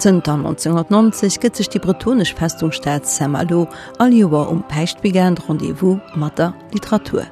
[0.00, 3.66] Zter 1990 gëtt sech die bretonisch Festungsstaat Samalo
[4.00, 7.26] all Jower um Peichtbegent Rendevous Matter Literatur.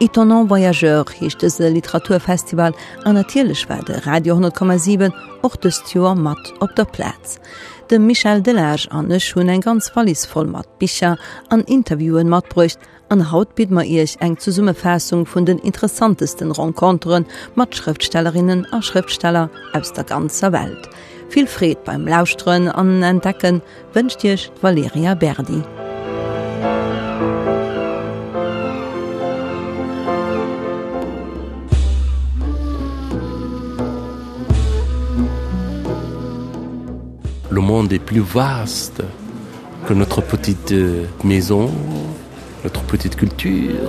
[0.00, 6.52] Etonnant Voyageur hiechte se Literaturfestival an natierlech war de Radio 10,7 och de Stuer mat
[6.60, 7.40] op der Platz.
[7.88, 11.16] De Michel Delage annech hunn eng ganz fallis voll mat Bicher
[11.48, 16.52] an Interviewen mat brucht an Haut bit ma ich eng zu Summefassung vun den interessantesten
[16.52, 20.90] Rankonturen mat Schriftstellerinnen a Schriftsteller aus der ganzer Welt.
[21.30, 23.62] Viel Fred beim Lausströn an entdecken
[23.94, 25.62] wünscht Dich Valeria Berdi.
[37.48, 39.00] Le monde est plus vaste
[39.86, 41.70] que notre petite euh, maison,
[42.64, 43.88] notre petite culture,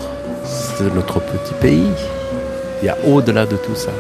[0.94, 1.92] notre petit pays.
[2.84, 3.92] Il y a au-delà de tout ça.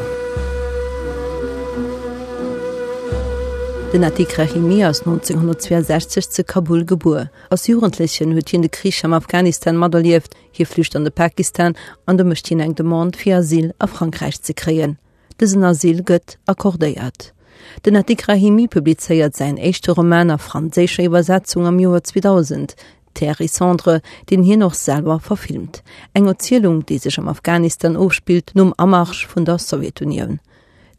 [3.94, 7.30] Den Atik Rahimi aus 1962 zu Kabul geboren.
[7.50, 11.76] Aus Jugendlichen huet hin de Krisch am Afghanistan Maderlieft, hier flücht an de Pakistan
[12.06, 14.98] an der mecht eng Demand fir Asyl a Frankreich ze kreen.
[15.42, 17.34] Desen Asyl gëtt akkordéiert.
[17.86, 22.78] Den Atik Rahimi publizeiert sein Roman a franzéscher Übersetzung am Joar 2000.
[23.14, 25.84] Terrisandre, den hier noch selber verfilmt.
[26.14, 30.40] Eng Erzählung, die sich am Afghanistan aufspielt, num Amarsch von der Sowjetunion.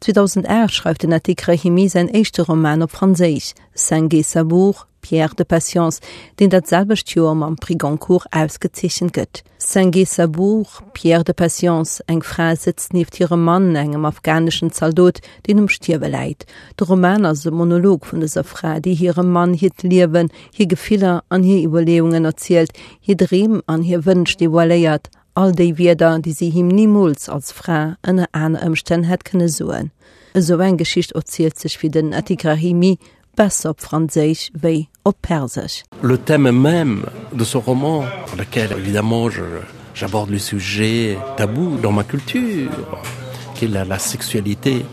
[0.03, 6.01] 2008 schreibt den Artikel Chemie sein echte Roman op Fraseich, Sangue Sabour, Pierre de Patience,
[6.39, 9.43] den dat selbestuer am Prigoncourt ausgezechen gëtt.
[9.57, 15.59] Sangue Sabour, Pierre de Patience, eng Fra sitzt nieft ihrem Mann engem afghanischen Zaldot, den
[15.59, 16.45] um Stierbe leit.
[16.77, 21.43] De Roman as Monolog vun deser Fra, die ihrem Mann hiet liewen, hier Gefehler an
[21.43, 26.49] hier Überleungen erzählt, hier Dreem an hier wünscht die Walléiert, all déi Wider, die sie
[26.49, 29.91] him niemals als Fra ënne an ëmstä het kënne suen.
[30.33, 32.97] So eng Geschicht erzielt sech wie den Atikrahimi
[33.35, 35.83] besser op Fraseich wéi op Persisch.
[36.01, 39.29] Le thème même de ce roman, pour lequel évidemment
[39.93, 42.71] j'aborde le sujet tabou dans ma culture,
[43.55, 44.85] qui est la, la sexualité.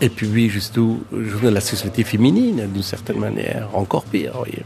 [0.00, 0.78] Et puis oui, juste
[1.12, 4.32] je la sexualité féminine d'une certaine manière, encore pire.
[4.36, 4.64] voyez.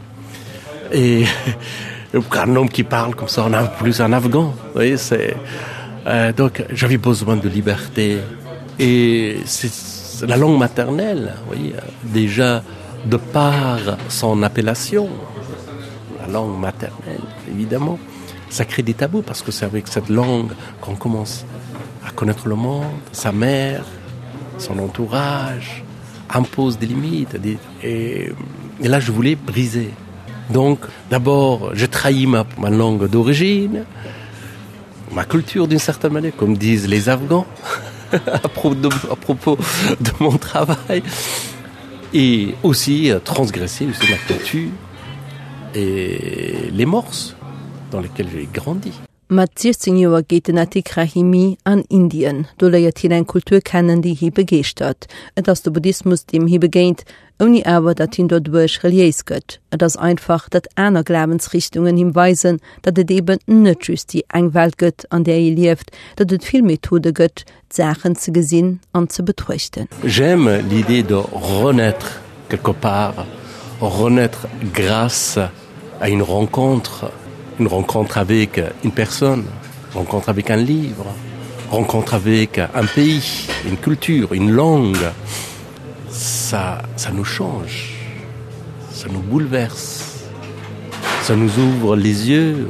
[0.91, 1.25] Et
[2.13, 4.53] un homme qui parle comme ça on a plus un afghan.
[4.73, 5.35] Voyez c'est
[6.05, 8.19] euh, donc j'avais besoin de liberté.
[8.79, 11.73] Et c'est la langue maternelle voyez
[12.03, 12.63] déjà
[13.05, 13.79] de par
[14.09, 15.09] son appellation.
[16.21, 17.99] La langue maternelle évidemment.
[18.49, 21.45] Ça crée des tabous parce que c'est avec cette langue qu'on commence
[22.07, 23.83] à connaître le monde sa mère
[24.57, 25.83] son entourage
[26.29, 27.37] impose des limites
[27.83, 28.31] et
[28.81, 29.91] là je voulais briser
[30.49, 33.85] Donc d'abord je trahis ma, langue d'origine,
[35.11, 37.45] ma culture d'une certaine manière, comme disent les Afghans
[38.13, 38.75] à, propos
[39.99, 41.03] de, mon travail
[42.13, 44.69] et aussi euh, transgresser ma culture
[45.75, 47.35] et les morses
[47.91, 48.93] dans lesquelles j'ai grandi.
[49.29, 54.13] mat 16 Joer geht den Atikrahimi an Indien, do leiiert hin en Kultur kennen, die
[54.13, 57.03] hi begecht hat, et ass der Buddhismus dem hi begéint,
[57.37, 62.61] oni awer dat hin dort duerch relies gëtt, et ass einfach, dat Äner Glaubensrichtungen hinweisen,
[62.83, 66.63] dat et eben nëtschs die eng Welt gëtt, an der hi liefft, dat et viel
[66.63, 69.89] Methode gëtt, Sachen ze gesinn an ze betruchten.
[70.05, 73.25] J'aime l'idée de renaître quelque part,
[73.81, 75.37] renaître grâce
[75.99, 77.11] à une rencontre
[77.59, 79.45] une rencontre avec une personne,
[79.93, 81.05] rencontre avec un livre,
[81.69, 84.97] rencontre avec un pays, une culture, une langue,
[86.09, 86.81] ça,
[87.13, 87.93] nous change,
[88.91, 90.25] ça nous bouleverse,
[91.23, 92.69] ça nous ouvre les yeux,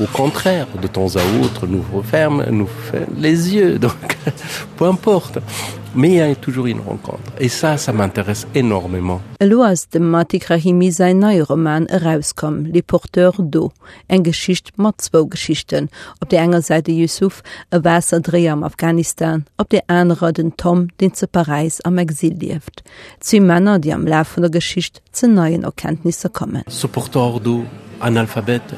[0.00, 2.68] au contraire, de temps à autre, nous referme, nous
[3.16, 4.16] les yeux, donc
[4.76, 5.38] peu importe
[5.98, 7.32] mais il y a toujours une rencontre.
[7.40, 9.20] Et ça ça m'intéresse énormément.
[9.40, 13.72] Loas dem Matikrahimi sein neue Roman herauskom les porteurs d'eau.
[14.08, 15.88] En Geschicht matzwo Geschichten.
[16.22, 17.42] Op der enger Seite Yusuf
[17.72, 19.44] e Wasserdreh am Afghanistan.
[19.58, 22.84] Op der andere den Tom den zu Paris am Exil lieft
[23.20, 26.62] zwei Männer die am Lauf von der Geschicht zu neuen Erkenntnisse kommen.
[26.68, 27.64] Ce porteur d'eau
[28.00, 28.74] analphabète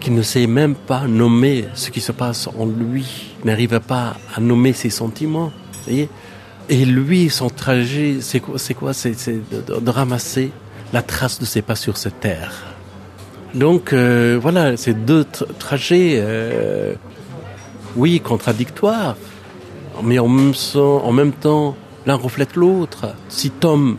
[0.00, 3.06] qui ne sait même pas nommer ce qui se passe en lui
[3.44, 5.52] n'arrive pas à nommer ses sentiments
[5.84, 6.08] voyez
[6.70, 10.52] et lui son trajet c'est quoi c'est quoi de, ramasser
[10.92, 12.52] la trace de ses pas sur cette terre.
[13.54, 16.94] Donc euh, voilà ces deux tra trajets euh,
[17.96, 19.16] oui contradictoires
[20.02, 21.76] mais en même, temps,
[22.06, 23.14] l'un reflète l'autre.
[23.28, 23.98] Si tom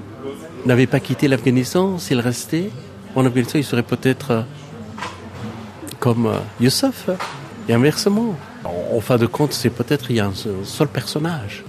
[0.65, 2.71] n'avait pas quitté l'afghanistan s'il restait
[3.15, 4.41] en afghanistan il serait peut-être euh,
[6.00, 6.31] comme
[6.62, 7.09] youssef
[7.67, 8.35] et inversement.
[8.63, 10.33] En, en fin de compte c'est peut-être il y a un
[10.63, 11.65] seul personnage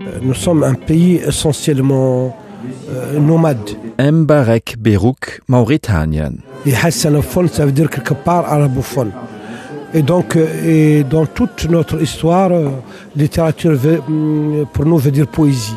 [0.00, 2.36] euh, nous sommes un pays essentiellement
[2.90, 3.70] euh, nomade.
[3.98, 6.32] Mbarek Berouk, Mauritanien.
[6.66, 9.12] Et hassanophone, ça veut dire quelque part arabophone.
[9.94, 12.68] Et donc, euh, et dans toute notre histoire, euh,
[13.16, 15.74] littérature mm, pour nous veut dire poésie.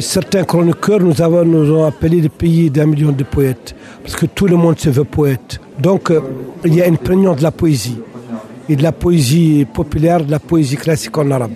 [0.00, 4.26] Certains chroniqueurs nous, avons, nous ont appelé le pays d'un million de poètes, parce que
[4.26, 5.60] tout le monde se veut poète.
[5.78, 6.20] Donc, euh,
[6.64, 7.98] il y a une prégnance de la poésie,
[8.68, 11.52] et de la poésie populaire, de la poésie classique en arabe.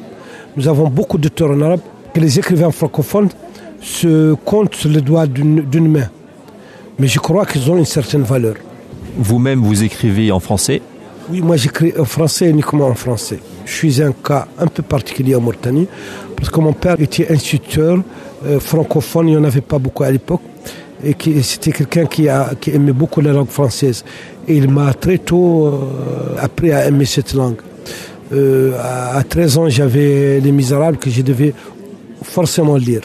[0.56, 1.80] Nous avons beaucoup d'auteurs en arabe,
[2.14, 3.28] et les écrivains francophones
[3.80, 6.08] se comptent sur le doigt d'une d'une main.
[6.98, 8.54] Mais je crois qu'ils ont une certaine valeur.
[9.16, 10.82] Vous-même, vous écrivez en français?
[11.30, 13.38] Oui, moi j'écris en français uniquement en français.
[13.64, 15.86] Je suis un cas un peu particulier en Mauritanie
[16.36, 17.98] parce que mon père était instituteur
[18.46, 20.40] euh, francophone, il n'y en avait pas beaucoup à l'époque.
[21.04, 22.28] Et c'était quelqu'un qui,
[22.72, 24.04] aimait beaucoup la langue française.
[24.46, 25.70] Et il m'a très tôt euh,
[26.40, 27.56] appris à aimer cette langue.
[28.32, 31.54] Euh, à, à 13 ans, j'avais Les Misérables que je devais
[32.22, 33.02] forcément lire.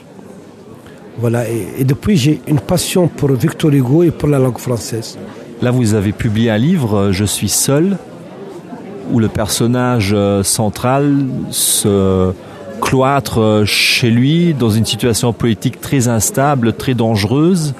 [1.19, 5.17] Voilà, et, depuis j'ai une passion pour Victor Hugo et pour la langue française.
[5.63, 7.97] Là, vous avez publié un livre, Je suis seul,
[9.11, 11.15] où le personnage central
[11.49, 12.31] se
[12.79, 17.73] cloître euh, chez lui dans une situation politique très instable, très dangereuse.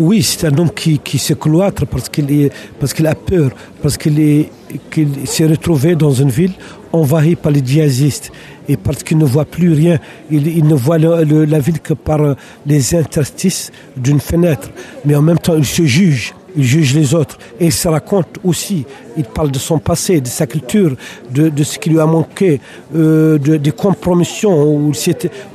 [0.00, 3.50] Oui, c'est un homme qui, qui se cloître parce qu'il a peur,
[3.82, 4.50] parce qu'il est-
[4.90, 6.50] qu'il s'est retrouvé dans une ville
[6.92, 8.32] envahie par les djihadistes
[8.68, 9.98] et parce qu'il ne voit plus rien.
[10.32, 12.34] Il, ne voit la ville que par euh,
[12.66, 14.68] les interstices d'une fenêtre.
[15.04, 16.34] Mais en même temps, il se juge.
[16.56, 18.84] Il juge les autres et il se raconte aussi.
[19.16, 20.96] Il parle de son passé, de sa culture,
[21.30, 22.60] de, ce qui lui a manqué,
[22.94, 24.92] euh, de, des compromissions où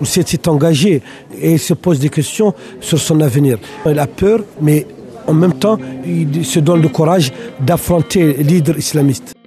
[0.02, 1.02] il s'était engagé
[1.40, 3.58] et il se pose des questions sur son avenir.
[3.86, 4.86] Il a peur, mais
[5.28, 9.39] en même temps, il se donne le courage d'affronter l'hydre islamiste.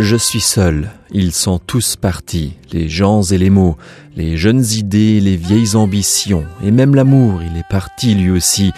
[0.00, 3.76] Je suis seul, ils sont tous partis, les gens et les mots,
[4.16, 8.72] les jeunes idées, les vieilles ambitions, et même l'amour, il est parti lui aussi.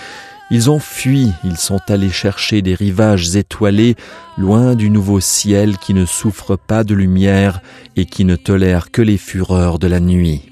[0.51, 3.97] Ils ont fui, ils sont allés chercher des rivages étoilés,
[4.37, 7.63] loin du nouveau ciel qui ne souffre pas de lumière
[7.97, 10.43] et qui ne tolère que les fureurs de la nuit.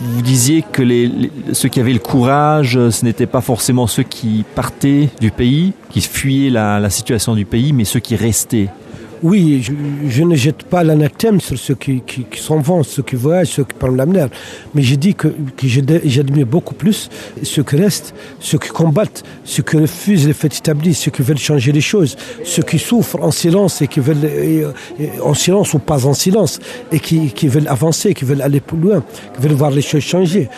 [0.00, 4.04] Vous disiez que les, ceux qui avaient le courage, euh, ce n'étaient pas forcément ceux
[4.04, 8.68] qui partaient du pays, qui fuyaient la situation du pays, mais ceux qui restaient.
[9.22, 9.62] Oui,
[10.08, 13.64] je, ne jette pas l'anathème sur ceux qui, qui, s'en vont, ceux qui voyagent, ceux
[13.64, 14.28] qui prennent l'avenir.
[14.74, 17.10] Mais je dis que, que j'admire beaucoup plus
[17.42, 21.38] ceux qui restent, ceux qui combattent, ceux qui refusent les faits établis, ceux qui veulent
[21.38, 24.72] changer les choses, ceux qui souffrent en silence et qui veulent,
[25.22, 26.60] en silence ou pas en silence,
[26.92, 29.02] et qui, qui veulent avancer, qui veulent aller plus loin,
[29.34, 30.48] qui veulent voir les choses changer.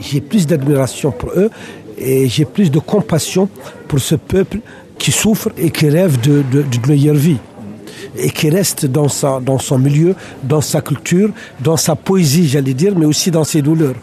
[0.00, 1.50] J'ai plus d'admiration pour eux
[1.96, 3.48] et j'ai plus de compassion
[3.86, 4.58] pour ce peuple
[4.98, 7.36] qui souffre et qui rêve de- de- d'une meilleure vie
[8.18, 11.30] et qui reste dans, sa, dans son milieu, dans sa culture,
[11.60, 13.94] dans sa poésie, j'allais dire, mais aussi dans ses douleurs.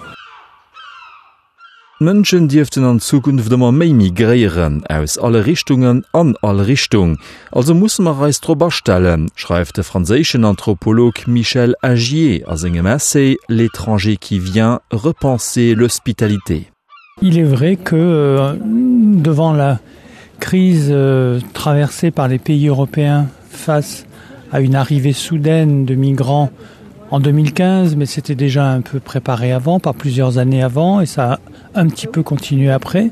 [2.00, 7.20] Mënschen dürften an Zukunft immer méi migrieren aus alle Richtungen an alle Richtung.
[7.54, 14.18] Also muss man reis drüberstellen, schreibt der franzischen Anthropolog Michel Agier as engem Essay L'étranger
[14.18, 16.68] qui vient repenser l'hospitalité.
[17.22, 19.80] Il est vrai que euh, devant la
[20.42, 24.06] crise euh, traversée par les pays européens face
[24.52, 26.50] à une arrivée soudaine de migrants
[27.12, 31.34] en 2015, mais c'était déjà un peu préparé avant, par plusieurs années avant, et ça
[31.34, 31.40] a
[31.80, 33.12] un petit peu continué après,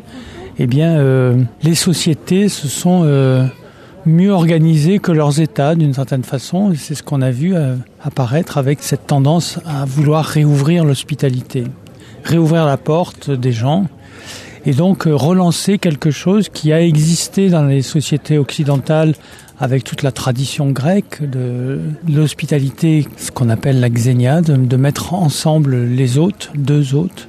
[0.60, 3.46] eh bien, euh, les sociétés se sont euh,
[4.06, 7.76] mieux organisées que leurs États d'une certaine façon, et c'est ce qu'on a vu euh,
[8.02, 11.66] apparaître avec cette tendance à vouloir réouvrir l'hospitalité,
[12.24, 13.86] réouvrir la porte des gens,
[14.66, 19.14] et donc euh, relancer quelque chose qui a existé dans les sociétés occidentales
[19.60, 21.80] avec toute la tradition grecque de
[22.10, 27.28] l'hospitalité, ce qu'on appelle la xéniade, de mettre ensemble les hôtes, deux hôtes,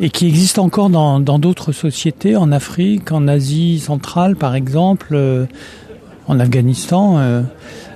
[0.00, 5.46] et qui existe encore dans d'autres sociétés, en Afrique, en Asie centrale par exemple, euh,
[6.26, 7.42] en Afghanistan, euh,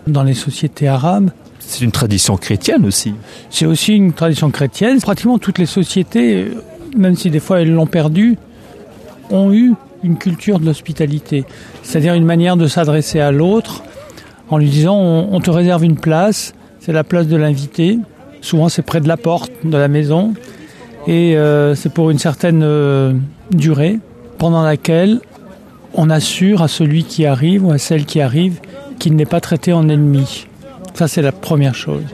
[0.07, 1.31] dans les sociétés arabes.
[1.59, 3.15] C'est une tradition chrétienne aussi.
[3.51, 5.01] C'est aussi une tradition chrétienne.
[5.01, 6.49] Pratiquement toutes les sociétés,
[6.97, 8.37] même si des fois elles l'ont perdue,
[9.31, 11.45] ont eu une culture de l'hospitalité.
[11.83, 13.83] C'est-à-dire une manière de s'adresser à l'autre
[14.49, 17.99] en lui disant on, on te réserve une place, c'est la place de l'invité.
[18.41, 20.35] Souvent c'est près de la porte de la maison
[21.07, 23.15] et euh, c'est pour une certaine euh,
[23.51, 23.99] durée
[24.37, 25.21] pendant laquelle
[25.95, 28.61] on assure à celui qui arrive ou à celle qui arrive
[28.99, 30.47] qu'il n'est pas traité en ennemi.
[30.95, 32.05] Ça, c'est la première chose.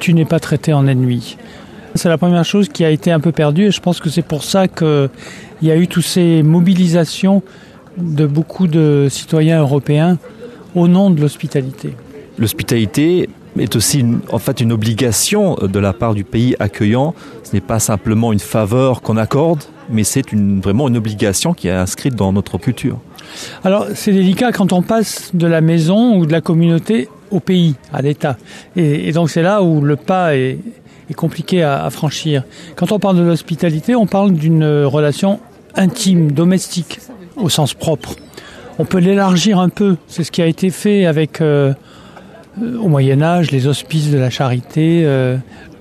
[0.00, 1.36] Tu n'es pas traité en ennemi.
[1.96, 4.22] C'est la première chose qui a été un peu perdue et je pense que c'est
[4.22, 5.08] pour ça qu'il
[5.62, 7.42] y a eu toutes ces mobilisations
[7.96, 10.18] de beaucoup de citoyens européens
[10.74, 11.94] au nom de l'hospitalité.
[12.38, 17.14] L'hospitalité est aussi une, en fait une obligation de la part du pays accueillant.
[17.44, 21.68] Ce n'est pas simplement une faveur qu'on accorde, mais c'est une, vraiment une obligation qui
[21.68, 22.98] est inscrite dans notre culture.
[23.64, 27.74] Alors c'est délicat quand on passe de la maison ou de la communauté au pays,
[27.92, 28.36] à l'État.
[28.76, 30.58] Et, et donc c'est là où le pas est,
[31.10, 32.44] est compliqué à, à franchir.
[32.74, 35.40] Quand on parle de l'hospitalité, on parle d'une relation
[35.76, 37.00] intime, domestique,
[37.36, 38.16] au sens propre.
[38.78, 39.96] On peut l'élargir un peu.
[40.06, 41.72] C'est ce qui a été fait avec euh,
[42.62, 45.36] au Moyen Âge les hospices de la charité, euh,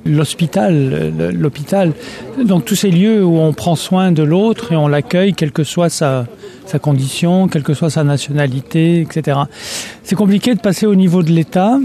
[0.06, 1.92] l'hôpital, l'hôpital.
[2.42, 5.64] Donc tous ces lieux où on prend soin de l'autre et on l'accueille, quelle que
[5.64, 6.26] soit sa,
[6.66, 9.40] sa condition, quelle que soit sa nationalité, etc.
[10.04, 11.80] C'est compliqué de passer au niveau de l'État.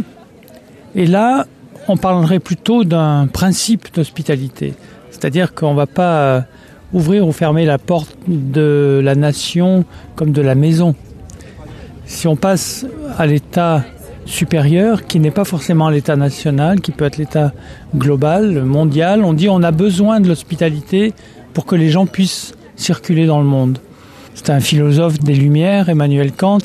[0.95, 1.47] Et là,
[1.89, 4.75] on parlerait plutôt d'un principe d'hospitalité.
[5.11, 6.45] C'est-à-dire qu'on ne va pas
[6.93, 9.85] ouvrir ou fermer la porte de la nation
[10.17, 10.95] comme de la maison.
[12.07, 12.87] Si on passe
[13.19, 13.85] à l'état
[14.27, 17.53] supérieur, qui n'est pas forcément l'état national, qui peut être l'état
[17.95, 21.13] global, mondial, on dit on a besoin de l'hospitalité
[21.53, 23.79] pour que les gens puissent circuler dans le monde.
[24.35, 26.59] C'est un philosophe des Lumières, Emmanuel Kant,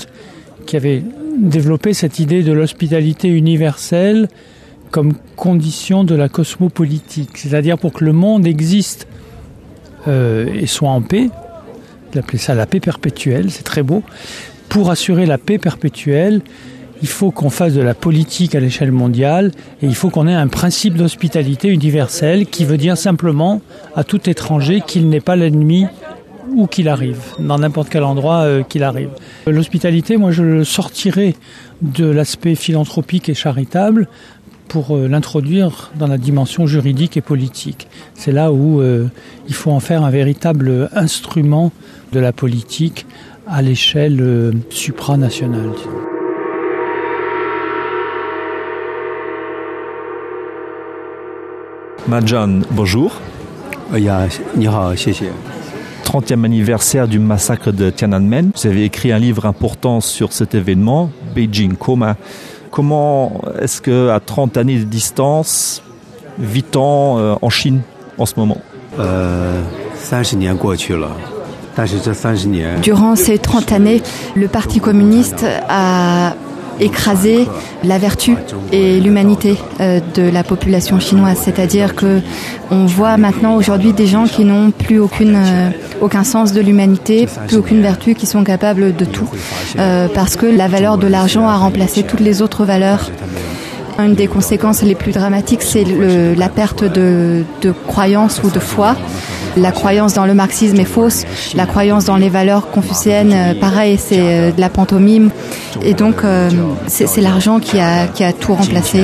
[0.66, 1.04] qui avait
[1.38, 4.30] développé cette idée de l'hospitalité universelle
[4.96, 9.08] comme condition de la cosmopolitique, c'est-à-dire pour que le monde existe
[10.08, 11.30] euh, et soit en paix,
[12.14, 14.04] il appelait ça la paix perpétuelle, c'est très beau.
[14.70, 16.40] Pour assurer la paix perpétuelle,
[17.02, 20.34] il faut qu'on fasse de la politique à l'échelle mondiale et il faut qu'on ait
[20.34, 23.62] un principe d'hospitalité universelle qui veut dire simplement
[23.98, 25.88] à tout étranger qu'il n'est pas l'ennemi
[26.56, 29.10] où qu'il arrive, dans n'importe quel endroit euh, qu'il arrive.
[29.46, 31.36] L'hospitalité, moi je le sortirai
[31.82, 34.08] de l'aspect philanthropique et charitable
[34.68, 37.88] pour euh, l'introduire dans la dimension juridique et politique.
[38.14, 39.08] C'est là où euh,
[39.48, 41.72] il faut en faire un véritable instrument
[42.12, 43.06] de la politique
[43.48, 45.72] à l'échelle euh, supranationale.
[52.08, 53.20] Majan, bonjour.
[56.06, 58.52] 30e anniversaire du massacre de Tiananmen.
[58.56, 62.16] Vous avez écrit un livre important sur cet événement, Beijing Coma
[62.76, 65.82] comment est-ce que à 30 années de distance,
[66.38, 67.80] vit-on euh, en Chine
[68.18, 68.58] en ce moment?
[69.00, 69.62] Euh,
[72.82, 74.04] Durant ces 30 années,
[74.36, 76.34] le Parti communiste a
[76.80, 77.48] écrasé
[77.84, 78.36] la vertu
[78.72, 81.38] et l'humanité euh, de la population chinoise.
[81.44, 82.22] C'est-à-dire que
[82.72, 85.70] on voit maintenant aujourd'hui des gens qui n'ont plus aucune, euh,
[86.02, 89.30] aucun sens de l'humanité, plus aucune vertu, qui sont capables de tout,
[89.78, 93.12] euh, parce que la valeur de l'argent a remplacé toutes les autres valeurs.
[93.98, 95.86] Une des conséquences les plus dramatiques, c'est
[96.36, 98.98] la perte de, de croyance ou de foi
[99.58, 101.24] la croyance dans le marxisme est fausse,
[101.56, 105.30] la croyance dans les valeurs confucéennes, euh, pareil, c'est euh, de la pantomime.
[105.82, 106.50] Et donc, euh,
[106.88, 109.04] c'est l'argent qui a, qui a tout remplacé.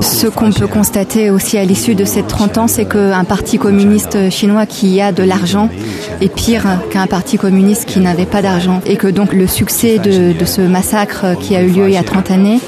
[0.00, 4.30] Ce qu'on peut constater aussi à l'issue de ces 30 ans, c'est qu'un parti communiste
[4.30, 5.68] chinois qui a de l'argent
[6.20, 8.80] est pire qu'un parti communiste qui n'avait pas d'argent.
[8.86, 12.04] Et que donc le succès de, ce massacre qui a eu lieu il y a
[12.04, 12.60] 30 années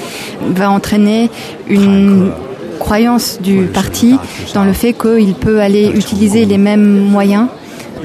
[0.49, 1.29] va entraîner
[1.69, 2.31] une
[2.77, 4.17] croyance du parti
[4.53, 7.47] dans le fait qu'il peut aller utiliser les mêmes moyens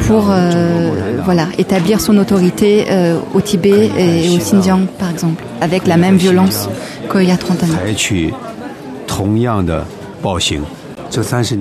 [0.07, 5.87] pour euh, voilà, établir son autorité euh, au Tibet et au Xinjiang, par exemple, avec
[5.87, 6.69] la même violence
[7.11, 7.67] qu'il y a 30 ans.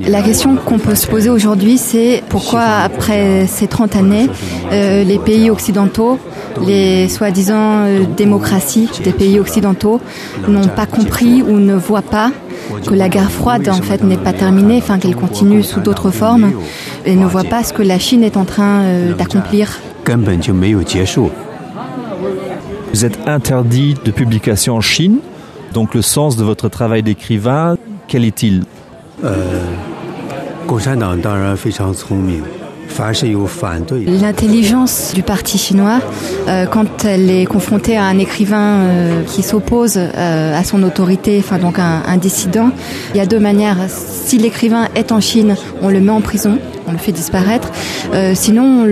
[0.08, 4.30] La question qu'on peut se poser aujourd'hui, c'est pourquoi après ces 30 années,
[4.72, 6.18] euh, les pays occidentaux,
[6.66, 7.84] les soi-disant
[8.16, 10.00] démocraties des pays occidentaux
[10.48, 12.32] n'ont pas compris ou ne voient pas
[12.86, 16.12] que la guerre froide en fait n'est pas euh, terminée, enfin qu'elle continue sous d'autres
[16.12, 16.52] formes,
[17.06, 19.80] et ne voit pas ce que la Chine est en train euh, d'accomplir.
[22.94, 25.20] Vous êtes interdit de publication en Chine,
[25.74, 27.78] donc le sens de votre travail d'écrivain,
[28.08, 28.64] quel est-il?
[29.24, 29.64] Euh,
[34.06, 36.00] L'intelligence du parti chinois,
[36.48, 41.38] euh, quand elle est confrontée à un écrivain euh, qui s'oppose euh, à son autorité,
[41.40, 42.72] enfin donc un, dissident,
[43.14, 43.78] il y a deux manières.
[43.90, 47.72] Si l'écrivain est en Chine, on le met en prison, on le fait disparaître.
[48.34, 48.86] sinon,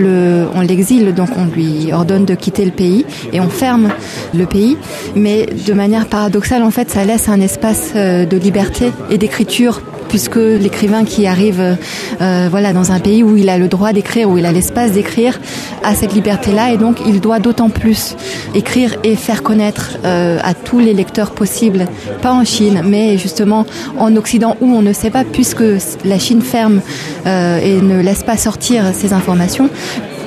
[0.56, 3.90] on l'exile, donc on lui ordonne de quitter le pays et on ferme
[4.34, 4.78] le pays.
[5.16, 10.36] Mais de manière paradoxale, en fait, ça laisse un espace de liberté et d'écriture puisque
[10.36, 11.78] l'écrivain qui arrive
[12.22, 14.92] euh, voilà dans un pays où il a le droit d'écrire où il a l'espace
[14.92, 15.40] d'écrire
[15.84, 18.18] a cette liberté là et donc il doit d'autant plus
[18.56, 21.86] écrire et faire connaître euh, à tous les lecteurs possibles
[22.22, 23.66] pas en Chine mais justement
[23.98, 25.64] en Occident où on ne sait pas puisque
[26.04, 26.82] la Chine ferme
[27.26, 29.70] euh, et ne laisse pas sortir ces informations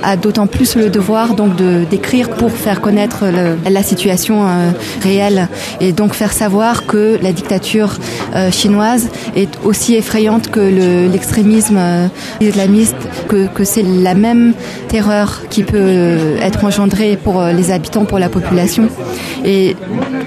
[0.02, 4.70] a d'autant plus le devoir donc de d'écrire pour faire connaître le, la situation euh,
[5.02, 5.48] réelle
[5.80, 7.98] et donc faire savoir que la dictature
[8.34, 10.60] euh, chinoise est aussi effrayante que
[11.12, 12.06] l'extrémisme le, euh,
[12.40, 12.96] islamiste
[13.28, 14.54] que, que c'est la même
[14.88, 18.88] terreur qui peut être engendrée pour euh, les habitants pour la population.
[19.44, 19.76] Et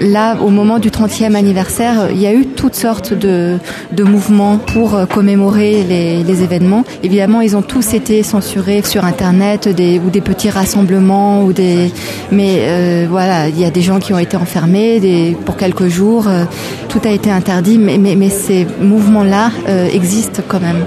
[0.00, 3.58] là au moment du 30e anniversaire il y a eu toutes sortes de,
[3.92, 6.84] de mouvements pour euh, commémorer les, les événements.
[7.02, 11.92] Évidemment ils ont tous été censurés sur internet ou des petits rassemblements ou des
[12.30, 16.44] mais euh, voilà il ya des gens qui ont été enfermés pour quelques jours euh,
[16.88, 20.84] tout a été interdit mais, mais, mais ces mouvements là euh, existent quand même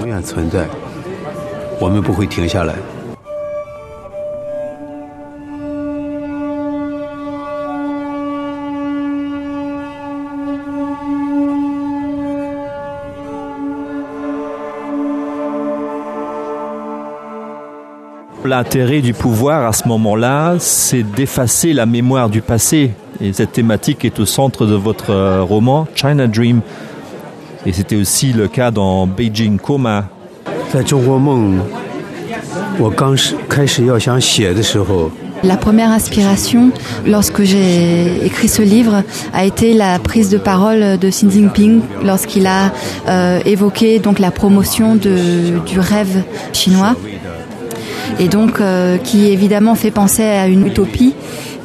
[18.44, 22.92] L'intérêt du pouvoir à ce moment-là, c'est d'effacer la mémoire du passé.
[23.20, 26.62] Et cette thématique est au centre de votre euh, roman China Dream.
[27.66, 30.06] Et c'était aussi le cas dans Beijing Coma.
[35.42, 36.70] La première inspiration,
[37.06, 42.46] lorsque j'ai écrit ce livre, a été la prise de parole de Xi Jinping lorsqu'il
[42.46, 42.72] a
[43.08, 46.94] euh, évoqué la promotion du rêve chinois
[48.20, 51.14] et donc euh, qui évidemment fait penser à une utopie.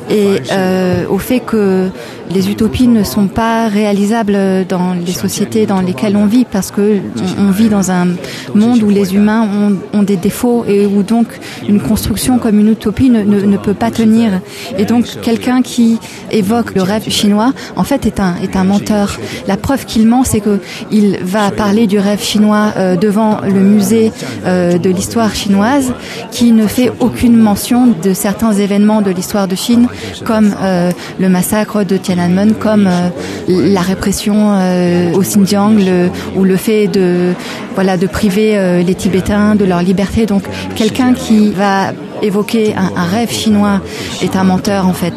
[0.09, 1.89] Et euh, au fait que
[2.31, 6.97] les utopies ne sont pas réalisables dans les sociétés dans lesquelles on vit parce que
[7.39, 8.07] on, vit dans un
[8.53, 11.27] monde où les humains ont, ont des défauts et où donc
[11.67, 14.41] une construction comme une utopie ne, ne, ne peut pas tenir.
[14.77, 15.99] et donc quelqu'un qui
[16.31, 19.17] évoque le rêve chinois en fait est un, est un menteur.
[19.47, 20.59] la preuve qu'il ment c'est que
[20.91, 24.11] il va parler du rêve chinois euh, devant le musée
[24.45, 25.93] euh, de l'histoire chinoise
[26.31, 29.87] qui ne fait aucune mention de certains événements de l'histoire de Chine
[30.25, 33.09] comme euh, le massacre de Tiananmen Tiananmen comme euh,
[33.47, 37.33] la répression euh, au Xinjiang le, ou le fait de
[37.75, 40.25] voilà de priver euh, les Tibétains de leur liberté.
[40.25, 40.43] Donc
[40.75, 43.81] quelqu'un qui va évoquer un, un, rêve chinois
[44.21, 45.13] est un menteur en fait.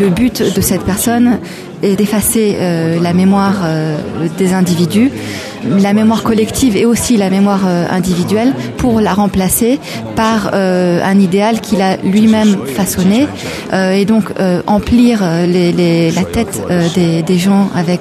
[0.00, 1.38] Le but de cette personne
[1.82, 3.96] est d'effacer euh, la mémoire euh,
[4.36, 5.10] des individus
[5.78, 9.78] la mémoire collective et aussi la mémoire euh, individuelle pour la remplacer
[10.16, 13.26] par euh, un idéal qu'il a lui-même façonné
[13.72, 16.62] euh, et donc euh, emplir les, les, la tête
[16.94, 18.00] des, des gens avec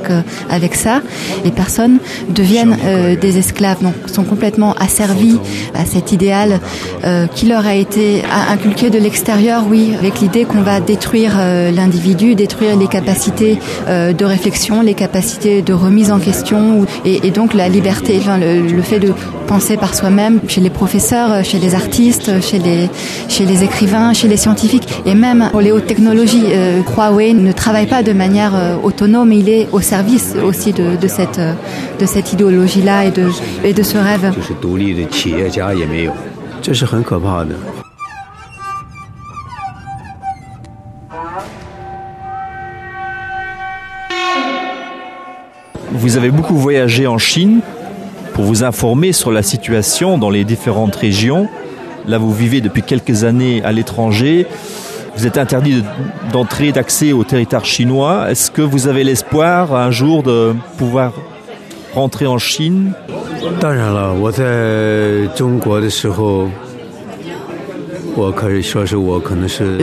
[0.50, 1.02] avec ça.
[1.46, 2.00] Les personnes
[2.30, 2.78] deviennent
[3.20, 5.40] des esclaves donc sont complètement asservis
[5.74, 6.60] à cet idéal
[7.06, 12.36] euh, qui leur a été inculqué de l'extérieur oui avec l'idée qu'on va détruire l'individu
[12.36, 17.70] détruire les capacités de réflexion les capacités de remise en question et, et donc la
[17.70, 19.14] liberté le, fait de
[19.48, 22.90] penser par soi-même chez les professeurs chez les artistes chez les
[23.30, 24.88] chez les écrivains chez les scientifiques.
[25.06, 29.32] Et même pour les hautes technologies euh, Huawei ne travaille pas de manière euh, autonome.
[29.32, 31.40] Il est au service aussi de, cette
[32.00, 33.30] de cette idéologie là et de
[33.64, 34.34] et de ce rêve
[46.04, 47.62] Vous avez beaucoup voyagé en Chine
[48.34, 51.48] pour vous informer sur la situation dans les différentes régions.
[52.06, 54.46] Là, vous vivez depuis quelques années à l'étranger.
[55.16, 55.82] Vous êtes interdit
[56.34, 58.30] d'entrée de, d'accès au territoire chinois.
[58.30, 61.14] Est-ce que vous avez l'espoir un jour de pouvoir
[61.94, 62.92] rentrer en Chine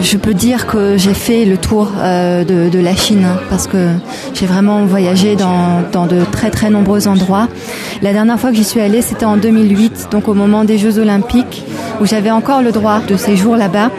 [0.00, 3.88] Je peux dire que j'ai fait le tour euh, de, de la Chine parce que
[4.34, 7.48] j'ai vraiment voyagé dans, dans de très très nombreux endroits.
[8.02, 10.98] La dernière fois que j'y suis allée, c'était en 2008, donc au moment des Jeux
[10.98, 11.64] olympiques,
[12.00, 13.90] où j'avais encore le droit de séjour là-bas.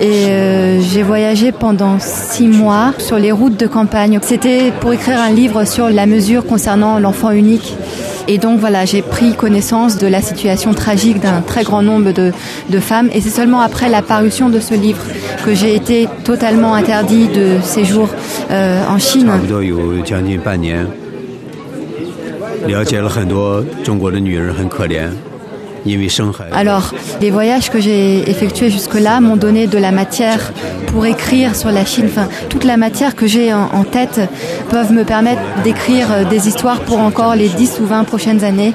[0.00, 4.18] Et euh, j'ai voyagé pendant six mois sur les routes de campagne.
[4.22, 7.76] C'était pour écrire un livre sur la mesure concernant l'enfant unique.
[8.28, 12.32] Et donc voilà, j'ai pris connaissance de la situation tragique d'un très grand nombre de,
[12.68, 13.08] de femmes.
[13.12, 15.02] Et c'est seulement après la parution de ce livre
[15.44, 18.08] que j'ai été totalement interdit de séjour
[18.50, 19.30] euh, en Chine.
[26.52, 30.52] Alors, les voyages que j'ai effectués jusque-là m'ont donné de la matière
[30.88, 32.06] pour écrire sur la Chine.
[32.06, 34.20] Enfin, toute la matière que j'ai en, tête
[34.68, 38.74] peuvent me permettre d'écrire euh, des histoires pour encore les 10 ou 20 prochaines années.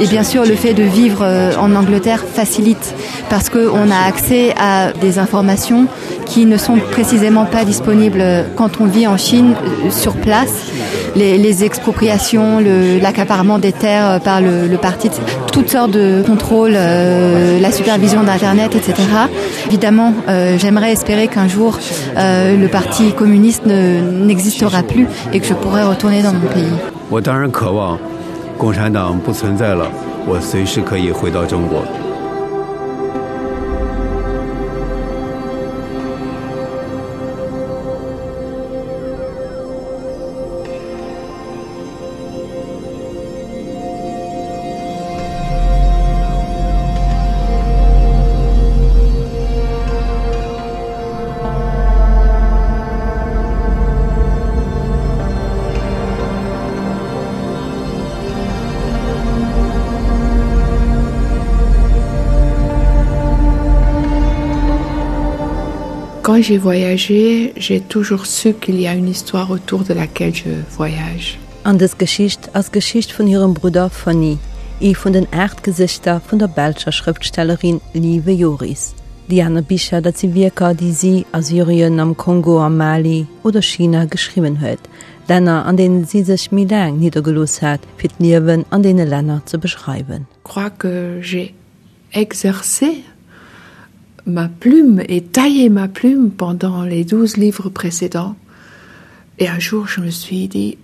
[0.00, 2.94] Et bien sûr, le fait de vivre euh, en Angleterre facilite
[3.30, 5.86] parce qu'on a accès à des informations
[6.26, 8.24] qui ne sont précisément pas disponibles
[8.56, 10.68] quand on vit en Chine euh, sur place.
[11.14, 12.58] Les, expropriations,
[13.02, 15.10] l'accaparement des terres par le, parti,
[15.52, 18.94] toutes sortes de contrôles, euh, la supervision d'Internet, etc.
[19.66, 21.78] Évidemment, euh, j'aimerais espérer qu'un jour
[22.16, 26.72] euh, le parti communiste n'existera plus et que je pourrai retourner dans mon pays.
[28.62, 29.90] 共产党不存在了，
[30.24, 31.82] 我随时可以回到中国。
[66.42, 71.38] j'ai voyagé, j'ai toujours su qu'il y a une histoire autour de laquelle je voyage.
[71.64, 74.38] An des Geschicht als Geschicht von ihrem Bruder Fanny,
[74.80, 78.94] e von den Erdgesichter von der Belscher Schriftstellerin Liebe Joris.
[79.28, 84.04] Diana Bicher dat sie Wirka, die sie aus Syrien am Kongo am Mali oder China
[84.06, 84.80] geschrieben huet,
[85.28, 90.26] Länder an denen sie sich Milang niedergelos hat, fit Liwen an denen Länder zu beschreiben.
[90.42, 91.54] Crois que j'ai
[92.12, 93.04] exercé
[94.26, 98.36] ma plume et taillé ma plume pendant les douze livres précédents.
[99.38, 100.78] Et un jour je me suis dit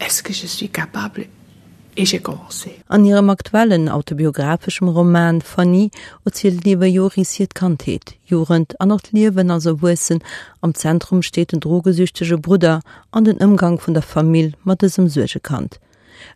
[0.00, 1.26] est-ce que je suis capable?
[1.96, 2.70] Et j'ai commencé.
[2.88, 5.90] An ihrem aktuellen autobiografischem roman fanny
[6.24, 10.20] erzählt lieber jorisiert Kantheet, jurend an noch Liwen also wussen
[10.60, 15.40] am zentrum steht den drogesüchtesche bruder an den umgang von der familie mat diesem syrsche
[15.40, 15.80] kant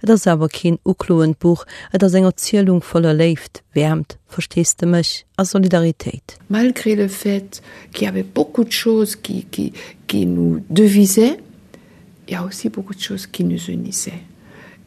[0.03, 3.35] Et kin ukloen Buch et enger Zielung voller
[3.75, 6.39] wärmt, verstest du mech a Solidarität.
[6.51, 9.73] Malgré le fait qu'il y avait beaucoup de choses qui
[10.27, 11.39] nous devisaient,
[12.29, 14.23] il y a aussi beaucoup de choses qui nous unissaient.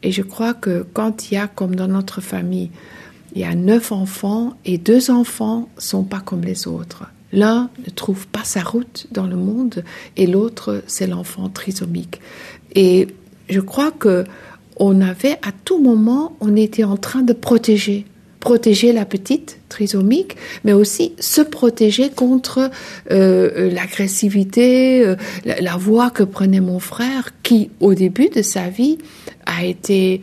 [0.02, 2.70] Et je crois que quand il y a, comme dans notre famille,
[3.34, 7.04] il y a neuf enfants et deux enfants sont pas comme les autres.
[7.32, 9.84] L'un ne trouve pas sa route dans le monde
[10.16, 12.20] et l'autre, c'est l'enfant trisomique.
[12.74, 13.08] Et
[13.48, 14.24] je crois que
[14.76, 18.06] on avait à tout moment, on était en train de protéger
[18.40, 22.70] protéger la petite trisomique, mais aussi se protéger contre
[23.10, 28.68] euh, l'agressivité, euh, la, la voix que prenait mon frère, qui au début de sa
[28.68, 28.98] vie
[29.46, 30.20] a été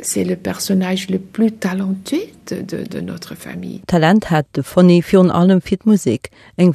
[0.00, 3.80] c'est le personnage le plus talentueux de, notre famille.
[3.86, 4.44] Talent hat
[5.32, 6.72] allem fit Musik, eng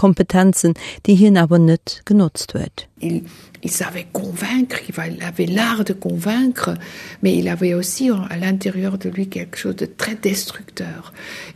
[0.00, 0.72] Kompetenzen,
[1.04, 2.88] die hin aber net genutzt wird.
[3.00, 3.24] Il,
[3.62, 6.74] il savait convaincre, il avait l'art de convaincre,
[7.20, 11.12] mais il avait aussi à l'intérieur de lui quelque chose de très destructeur.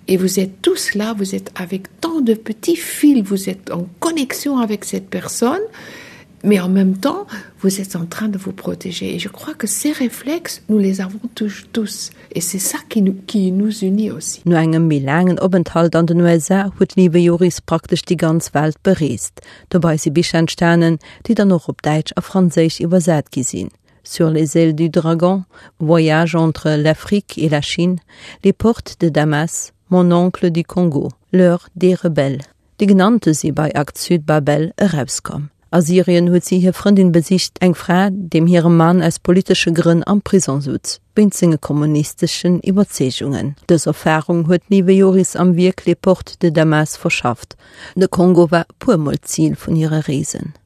[0.09, 3.87] Et vous êtes tous là, vous êtes avec tant de petits fils, vous êtes en
[3.99, 6.04] connexion avec cette personne, et
[6.45, 7.27] mais en même temps
[7.61, 9.15] vous êtes en train de vous protéger.
[9.15, 12.11] Et je crois que ces réflexes nous les avons tous tous.
[12.33, 14.43] Et c'est ça qui nous, qui nous unit aussi.
[14.45, 19.41] Nur mi langen obenthalt an den USA huet liebe Joris praktisch die ganz Welt bereest
[19.71, 23.71] dabei sie Bischeinsternen die dann noch op Deutsch a Franzisch übersät gesinn
[24.03, 25.45] sur les ailes du dragon
[25.79, 27.99] voyage entre l'Afrique et la Chine
[28.45, 32.43] les portes de Damas mon oncle du Congo l'heure des rebelles.
[32.81, 38.09] Die genannte sie bei Akt Südbabel Rebskom Assyrien huet sie hier Freundin besicht eng fra,
[38.13, 41.01] dem ihrem Mann als polische Grinn am Prison sitzt.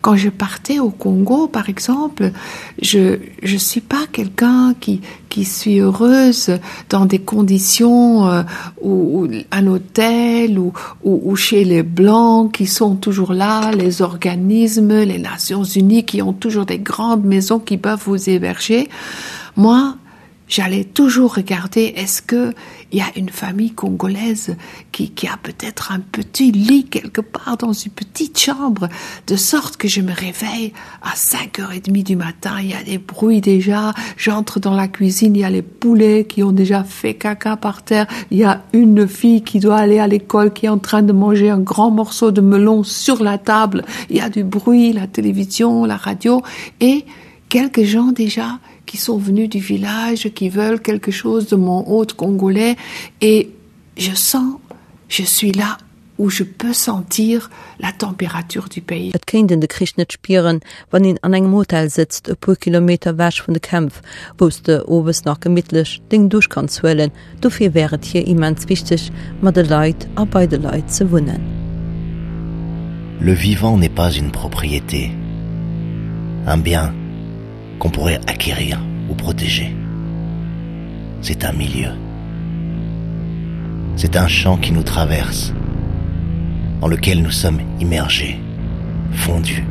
[0.00, 2.32] Quand je partais au Congo, par exemple,
[2.80, 6.58] je ne suis pas quelqu'un qui, qui suis heureuse
[6.88, 8.42] dans des conditions euh,
[8.80, 10.72] où un hôtel ou,
[11.04, 16.22] ou, ou chez les blancs qui sont toujours là, les organismes, les Nations unies qui
[16.22, 18.88] ont toujours des grandes maisons qui peuvent vous héberger.
[19.56, 19.96] Moi,
[20.48, 22.54] j'allais toujours regarder est-ce que
[22.90, 24.56] il y a une famille congolaise
[24.92, 28.88] qui, qui a peut-être un petit lit quelque part dans une petite chambre
[29.26, 32.74] de sorte que je me réveille à cinq heures et demie du matin il y
[32.74, 36.52] a des bruits déjà j'entre dans la cuisine il y a les poulets qui ont
[36.52, 40.52] déjà fait caca par terre il y a une fille qui doit aller à l'école
[40.52, 44.16] qui est en train de manger un grand morceau de melon sur la table il
[44.16, 46.42] y a du bruit la télévision la radio
[46.80, 47.04] et
[47.50, 48.58] quelques gens déjà
[48.88, 52.76] qui sont venus du village, qui veulent quelque chose de mon hôte congolais,
[53.20, 53.50] et
[53.96, 54.54] je sens,
[55.08, 55.78] je suis là
[56.18, 57.48] où je peux sentir
[57.78, 59.12] la température du pays.
[59.14, 60.16] Et kind in de net
[60.90, 63.46] wann an sitzt kilometer nach
[66.10, 66.68] Ding kann
[68.02, 69.12] hier immens wichtig.
[73.20, 75.10] Le vivant n'est pas une propriété,
[76.46, 76.94] un bien
[77.78, 79.74] qu'on pourrait acquérir ou protéger.
[81.22, 81.90] C'est un milieu.
[83.96, 85.52] C'est un champ qui nous traverse,
[86.80, 88.38] dans lequel nous sommes immergés,
[89.12, 89.64] fondus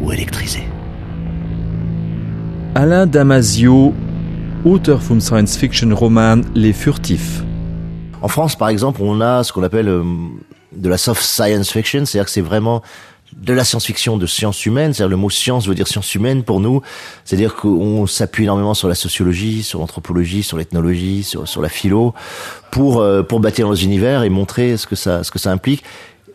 [0.00, 0.68] ou électrisés.
[2.74, 3.94] Alain Damasio,
[4.64, 7.42] auteur vom Science-Fiction-Roman Les Furtifs.
[8.22, 10.02] En France, par exemple, on a ce qu'on appelle euh,
[10.74, 12.82] de la soft science fiction, c'est-à-dire que c'est vraiment
[13.34, 16.60] de la science-fiction de sciences humaines, c'est-à-dire le mot science veut dire science humaine pour
[16.60, 16.80] nous,
[17.24, 22.14] c'est-à-dire qu'on s'appuie énormément sur la sociologie, sur l'anthropologie, sur l'ethnologie, sur, sur la philo,
[22.70, 25.82] pour, euh, pour bâtir nos univers et montrer ce que ça, ce que ça implique.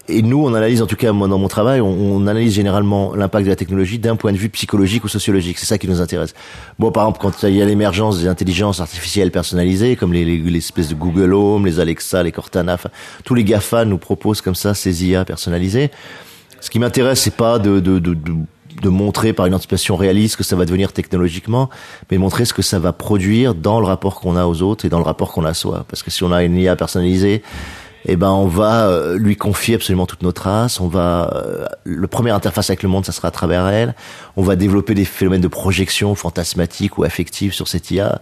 [0.07, 3.15] Et nous, on analyse, en tout cas moi dans mon travail, on, on analyse généralement
[3.15, 5.57] l'impact de la technologie d'un point de vue psychologique ou sociologique.
[5.57, 6.33] C'est ça qui nous intéresse.
[6.79, 10.37] Bon, par exemple, quand il y a l'émergence des intelligences artificielles personnalisées, comme les, les,
[10.37, 12.89] les espèces de Google Home, les Alexa, les Cortana, enfin,
[13.23, 15.91] tous les GAFA nous proposent comme ça ces IA personnalisées.
[16.61, 18.33] Ce qui m'intéresse, c'est pas de, de, de, de
[18.81, 21.69] de montrer par une anticipation réaliste que ça va devenir technologiquement,
[22.09, 24.89] mais montrer ce que ça va produire dans le rapport qu'on a aux autres et
[24.89, 25.85] dans le rapport qu'on a à soi.
[25.87, 27.43] Parce que si on a une IA personnalisée,
[28.05, 32.07] eh ben on va euh, lui confier absolument toutes nos traces on va euh, le
[32.07, 33.93] premier interface avec le monde ça sera à travers elle
[34.35, 38.19] on va développer des phénomènes de projection fantasmatique ou affective sur cette IA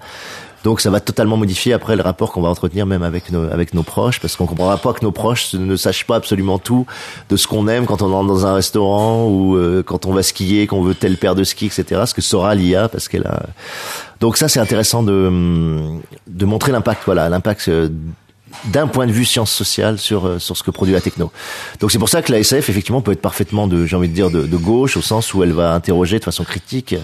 [0.63, 3.73] donc ça va totalement modifier après le rapport qu'on va entretenir même avec nos, avec
[3.73, 6.85] nos proches parce qu'on comprendra pas que nos proches ne sachent pas absolument tout
[7.29, 10.23] de ce qu'on aime quand on entre dans un restaurant ou euh, quand on va
[10.23, 13.43] skier qu'on veut telle paire de ski etc ce que saura l'IA parce qu'elle a
[14.19, 17.89] donc ça c'est intéressant de de montrer l'impact voilà l'impact euh,
[18.65, 21.31] d'un point de vue science sociale sur euh, sur ce que produit la techno.
[21.79, 24.13] Donc c'est pour ça que la SF effectivement peut être parfaitement de j'ai envie de
[24.13, 26.95] dire de, de gauche au sens où elle va interroger de façon critique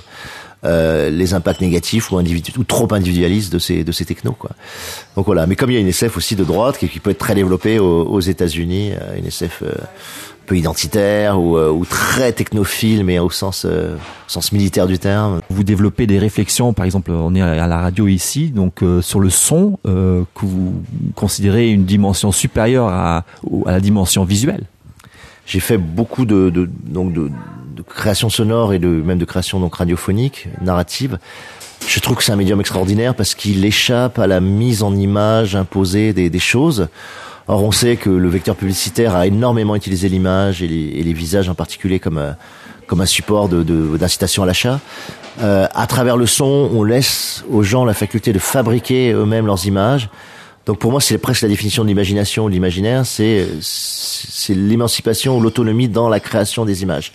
[0.66, 4.52] euh, les impacts négatifs ou individu ou trop individualistes de ces de ces technos quoi.
[5.16, 5.48] Donc voilà.
[5.48, 7.36] Mais comme il y a une SF aussi de droite qui, qui peut être très
[7.36, 9.72] développée aux, aux états unis euh, une SF euh,
[10.46, 13.98] peu identitaire ou, euh, ou très technophile mais au sens euh,
[14.28, 15.42] sens militaire du terme.
[15.50, 19.20] Vous développez des réflexions par exemple on est à la radio ici donc euh, sur
[19.20, 20.82] le son euh, que vous
[21.16, 23.26] considérez une dimension supérieure à,
[23.66, 24.64] à la dimension visuelle.
[25.46, 27.30] J'ai fait beaucoup de, de donc de,
[27.76, 31.20] de création sonore et de même de création donc radiophonique narrative.
[31.88, 35.56] Je trouve que c'est un médium extraordinaire parce qu'il échappe à la mise en image
[35.56, 36.88] imposée des, des choses.
[37.48, 41.50] Or on sait que le vecteur publicitaire a énormément utilisé l'image et, et les visages
[41.50, 42.32] en particulier comme euh,
[42.88, 44.80] comme un support d'incitation à l'achat.
[45.42, 49.66] Euh, à travers le son on laisse aux gens la faculté de fabriquer eux-mêmes leurs
[49.66, 50.10] images
[50.66, 53.46] donc pour moi c'est presque la définition de l'imagination ou l'imaginaire c'est
[54.50, 57.12] l'émancipation ou l'autonomie dans la création des images.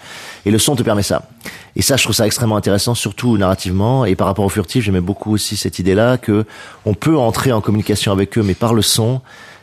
[0.47, 1.29] Et le son te permet ça.
[1.75, 4.05] Et ça je trouve ça extrêmement intéressant surtout narrativement.
[4.05, 6.45] Et par rapport au furtif j'aimais beaucoup aussi cette idée là que
[6.85, 9.21] on peut entrer en communication avec eux mais par le son.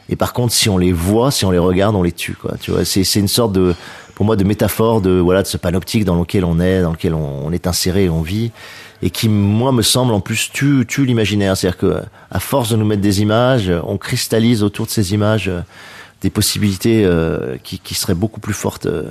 [0.10, 2.56] Et par contre si on les voit si on les regarde on les tue quoi.
[2.60, 3.73] Tu vois c'est une sorte de
[4.15, 7.13] pour moi de métaphore de voilà de ce panoptique dans lequel on est dans lequel
[7.13, 8.52] on, on est inséré on vit
[9.02, 11.56] et qui moi me semble en plus tue tue l'imaginaire.
[11.56, 14.92] C'est à dire que à force de nous mettre des images on cristallise autour de
[14.92, 15.62] ces images euh,
[16.22, 19.04] des possibilités euh, qui, qui seraient beaucoup plus fortes euh,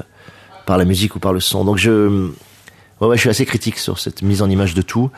[0.66, 1.64] par la musique ou par le son.
[1.64, 2.30] Donc je
[3.00, 5.10] ouais, ouais, je suis assez critique sur cette mise en image de tout.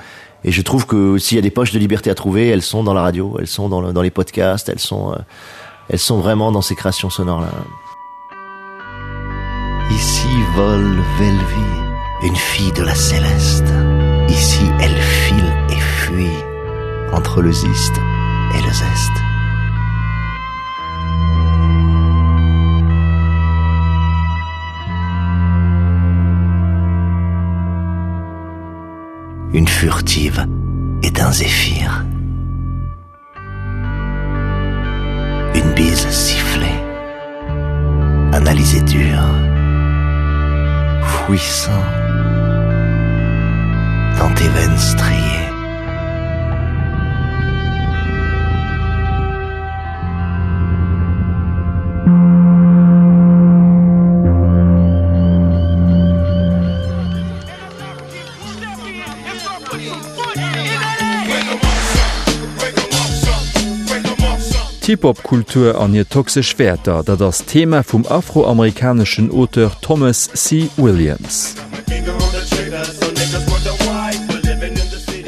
[0.44, 2.84] Et je trouve que s'il y a des poches de liberté à trouver elles sont
[2.84, 5.16] dans la radio elles sont dans, le, dans les podcasts elles sont euh,
[5.88, 7.50] elles sont vraiment dans ces créations sonores là
[9.90, 11.78] ici vole Velvi
[12.22, 13.72] une fille de la céleste
[14.38, 16.38] ici elle file et fuit
[17.12, 17.98] entre le ziste
[18.54, 19.18] et le zeste
[29.54, 30.46] une furtive
[31.02, 32.04] est un zéphyr.
[35.54, 36.80] Une bise sifflée
[38.32, 39.18] analysé dur
[41.02, 41.82] fouissant
[44.18, 45.38] dans tes veines striées
[64.88, 70.70] Hip-Hop-Kultur an je toxisch Schwerter, dat das Thema vum afroamerikanischen Autor Thomas C.
[70.78, 71.67] Williams.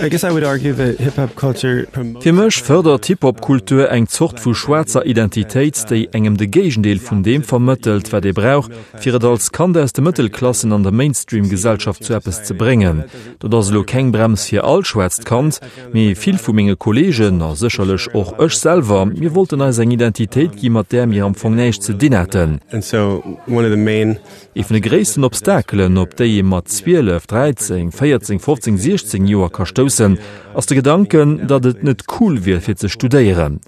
[0.01, 4.07] I guess I would argue that hip hop culture promotes Fi mech fördert Hip-Hop-Kultur eng
[4.07, 8.69] Zocht vu schwarzer Identitäts déi engem de Gegendeel vun dem vermëttelt, wer de brauch,
[9.01, 13.05] firet als Kande aus de Mëttelklassen an der MainstreamGesellschaft zu Appppes ze bringen.
[13.39, 15.63] Dat ass lo keng Brems fir all schwärzt kant,
[15.95, 20.61] méi vill vu mingege Kolleggen a secherlech och ëch selver, mir wollten als eng Identität
[20.61, 22.61] gi mat der mir am vunéich ze dinnerten.
[22.83, 24.19] So main...
[24.55, 30.19] De ggréessten Obstakelen, op déi mat 12, 13, 14, 14, 16 Joer kastossen,
[30.55, 33.61] ass de Gedanken, dat et net cool wie fir ze studéieren.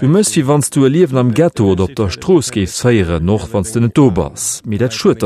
[0.00, 3.52] Du mëst wie wanns du erliewen am Ghetto oder op der Stroos geef feiere noch
[3.52, 5.22] wanns den Tobers, mit dat Schuet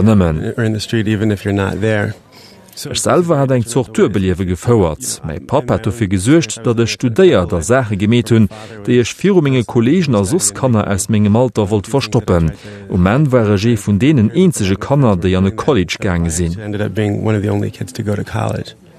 [2.85, 5.23] Ech Echselwer hat eng zur Türbeliewe geféuerert.
[5.25, 8.51] Mei Pap hat fir gesuercht, datt ech Studéier der Sache gemet hunn,
[8.85, 12.53] déi ech vir virminge Kolleggen a sos kannner ass mégem Alter wollt verstoppen.
[12.91, 16.53] Um man war je vun denen eenzege Kanner, déi an e College gange sinn.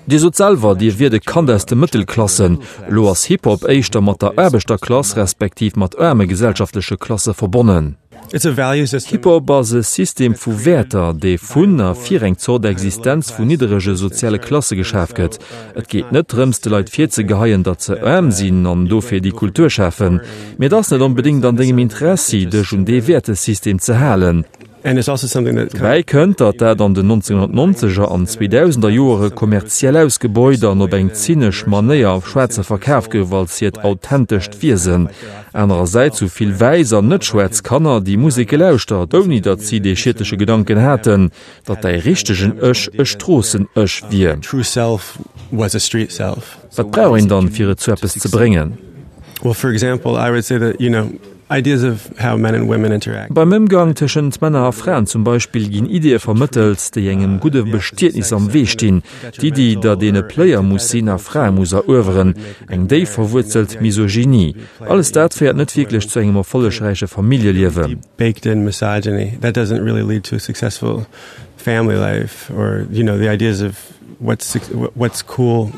[0.09, 5.17] Die Sozialwer Dir wie de kanderste Mëttelklassen, lo ass Hip-Hop éichter mat der erbeter Klasse
[5.17, 7.97] respektiv mat ärme gesellschaftliche Klasse verbonnen.
[8.31, 15.39] Hipperbase System vu Wäter, déi vunner vireng zo der Existenz vun niederege soziale Klasse geschäftket.
[15.75, 19.35] Et geht net rëmste Leiit 14 geheien, dat ze ëm sinn an do fir die
[19.35, 20.21] Kultur schaffen,
[20.57, 24.45] mir das net unbedingt an degem Interesse dech hun dee Wertesystem ze halen.
[24.87, 32.13] Wei kënter dat an de 1990er an 2000er Jore kommerziell ausgebäudern op eng zinnech manéier
[32.13, 35.09] auf Schweizer Verkäf gewalziert authentischcht Visinn.
[35.53, 37.27] Änerseits zuviel so Weiser net
[37.63, 41.31] kannner die Musik geléuschter, doni dat sie de schittesche Gedanken hätten,
[41.65, 44.39] dat dei richtegen ëch e Strossen ëch wie.
[46.75, 48.77] Wat brauin dann fir zuppes ze bringen.
[49.43, 51.09] Well for example, I would say that you know
[51.49, 52.09] Ideas.
[53.29, 58.33] Beim Mëmmgang tschen Männer a Fraen zum Beispiel ginn Idee vermëttels, déi engem gute Bestiertnis
[58.33, 59.01] am Wee stin,
[59.39, 62.33] Di die dat dee Player muss sinn a Fra musser oweren,
[62.67, 64.55] eng déi verwurzelt Misogynie.
[64.79, 67.95] Alles dat firiert net wirklichklech zu engem vollereiche Familieliewe.
[68.17, 69.37] Baked in misogyny.
[69.39, 71.05] That doesn't really lead to a successful
[71.55, 74.53] family life or you know the ideas of what's,
[74.95, 75.71] what's cool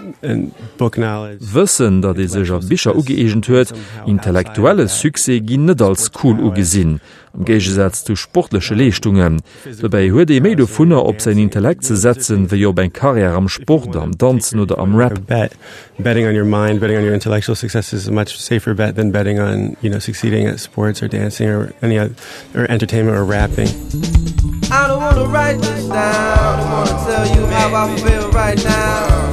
[1.53, 3.71] wëssen, dat e seger Bicher ugeegent huet,
[4.05, 6.99] intellektuelle Suse ginn net als cool ugesinn,
[7.33, 9.39] am Gegesetz zu sportlesche Leichtungen.
[9.81, 13.35] Dabei huet e méi do vunner op se Intellekt ze setzen, wéi jo en Karriere
[13.35, 15.19] am Sport, am Danzen oder am Rap.
[15.27, 15.55] bet.
[15.99, 19.11] Betting on your mind, betting on your intellectual success is a much safer bet than
[19.11, 22.13] betting on you know, succeeding at sports or dancing or, any other,
[22.55, 23.67] or entertainment or rapping.
[23.67, 24.58] Mm -hmm.
[24.71, 25.95] I don't want to write this down.
[25.95, 29.29] I don't want to tell you how I feel right now.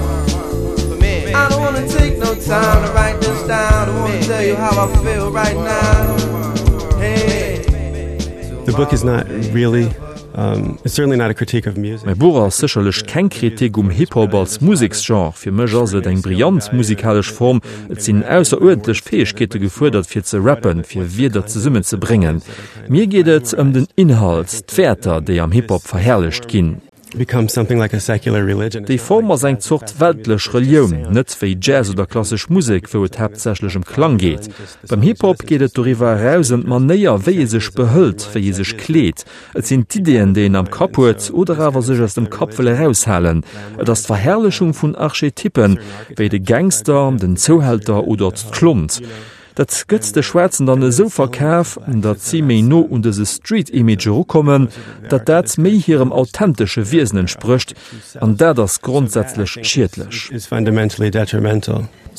[1.36, 3.90] I don't want to take no time to write this down.
[3.90, 6.16] I want to tell you how I feel right now.
[6.98, 7.62] Hey.
[8.64, 9.90] The book is not really
[10.36, 10.76] Um,
[12.04, 17.32] Mei Boer sicherlech keng Kritik um Hip-Hop als Musiksgenre, fir Mger se eng brillant musikalsch
[17.32, 22.42] Form, et sinn ausserordlech Feechkete gefuerdert fir ze rappen, fir wieder ze summmen ze bringen.
[22.88, 26.85] Mir gehtt ëm um den Inhalt d'Vter, déi am Hip-Hop verherrlecht ginn.
[27.16, 33.86] Dei Former seg zocht weltlech Reioun, net wéi Jazz oder klasg Musik fir et herzächlechem
[33.88, 34.50] Klang geht.
[34.90, 39.24] Beim Hip-Hop gehtt doiwwer rausend man néier wéi sech behëllt, fir je sech kleet.
[39.56, 43.44] Et sinn Ideenn deen am Kapuet oder awer sech ass dem Kapfelle heraushalen,
[43.80, 45.78] Et as d'Verherrlechung vun Archetypen,
[46.16, 49.00] wéi de Gangster, den Zohälter oder d'Klont.
[49.56, 54.08] Dat gëtz de Schwärzen dann so verkäf dat sie méi no und se Street Image
[54.26, 54.68] kommen,
[55.08, 57.74] dat dat méi hirem authentische Wesen entspricht
[58.20, 60.30] an der das grundsätzlich schiertlech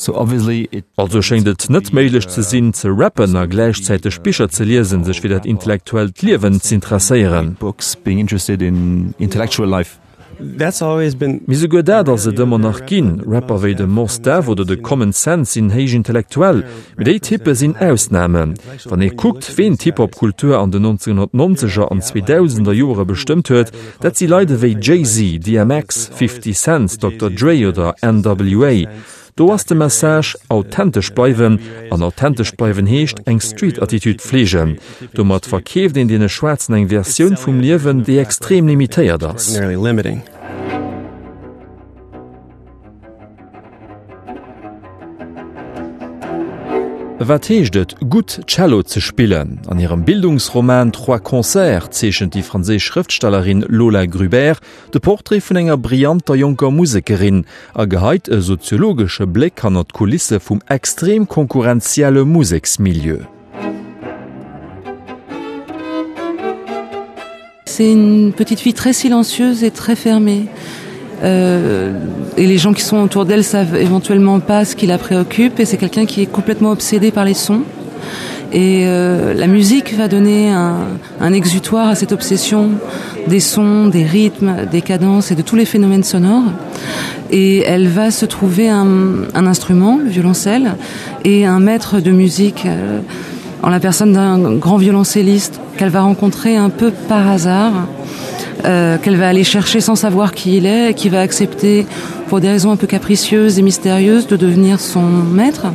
[0.00, 5.22] So also schenkt net meiglech ze sinn ze rappen a gleichzeitig Spicher ze lesen sech
[5.22, 9.98] wie dat intellektuell liewen zu interesseieren Books being interested in intellectual life
[10.40, 14.76] Mis go dat dat se dëmmer nach ginn, Rapper wéi de Mos Dave oder de
[14.76, 16.62] Common Sense sinn héich intellektuell,
[16.96, 18.54] mit déi Tippe sinn ausnamen.
[18.86, 24.28] Wann e guckt, wéen Tipp an de 1990er an 2000er Jore bestimmt huet, dat sie
[24.30, 27.30] leide wéi Jay-Z, DMX, 50 Cent, Dr.
[27.30, 28.86] Dre oder NWA.
[29.38, 31.60] Do ass de Message authentisch bleiwen
[31.90, 34.80] an authentisch bleiwen heescht eng Streetattitud fliegen.
[35.14, 39.54] Do mat verkkeft in dee Schwarzen eng Verioun vum Liwen, déi extrem limitéiert ass.
[47.18, 49.58] wattheegdet gut cello ze spillen.
[49.68, 54.60] An ihrem Bildungsroman trois Konzert zeechen die Frasees Schriftstellerin Lola Grubert
[54.92, 57.44] de Porträt vun enger brillanter Junker Musikerin
[57.74, 63.26] a geheit e soziologische Blick an d Kulisse vum extrem konkurrenzielle Musiksmilieu.
[67.64, 70.48] C'est une petite fille très silencieuse et très fermée.
[71.22, 71.92] Euh,
[72.36, 75.58] et les gens qui sont autour d'elle savent éventuellement pas ce qui la préoccupe.
[75.60, 77.62] Et c'est quelqu'un qui est complètement obsédé par les sons.
[78.50, 82.70] Et euh, la musique va donner un, exutoire à cette obsession
[83.26, 86.50] des sons, des rythmes, des cadences et de tous les phénomènes sonores.
[87.30, 88.86] Et elle va se trouver un,
[89.34, 90.76] un instrument, le violoncelle,
[91.24, 93.00] et un maître de musique euh,
[93.62, 97.72] en la personne d'un grand violoncelliste qu'elle va rencontrer un peu par hasard,
[98.64, 101.86] euh, qu'elle va aller chercher sans savoir qui il est, qui va accepter,
[102.28, 105.66] pour des raisons un peu capricieuses et mystérieuses, de devenir son maître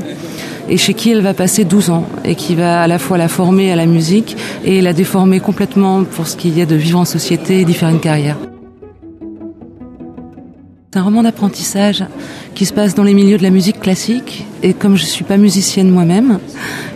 [0.70, 3.28] et chez qui elle va passer 12 ans et qui va à la fois la
[3.28, 7.00] former à la musique et la déformer complètement pour ce qu'il y a de vivre
[7.00, 8.38] en société et d'y faire une carrière.
[10.92, 12.06] C'est un roman d'apprentissage
[12.54, 15.38] qui se passe dans les milieux de la musique classique et comme je suis pas
[15.38, 16.40] musicienne moi-même,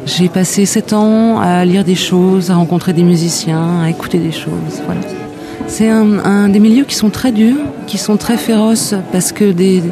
[0.06, 4.32] j'ai passé sept ans à lire des choses, à rencontrer des musiciens, à écouter des
[4.32, 4.82] choses.
[4.86, 5.27] Voilà.
[5.68, 7.58] C'est un, des milieux qui sont très durs,
[7.88, 9.84] qui sont très féroces parce que des,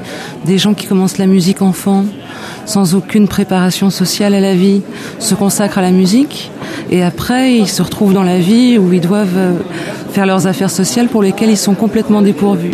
[0.46, 2.06] des gens qui commencent la musique enfant
[2.66, 4.82] sans aucune préparation sociale à la vie,
[5.20, 6.52] se consacrent à la musique
[6.90, 9.54] et après ils se retrouvent dans la vie où ils doivent euh,
[10.12, 12.74] faire leurs affaires sociales pour lesquelles ils sont complètement dépourvus.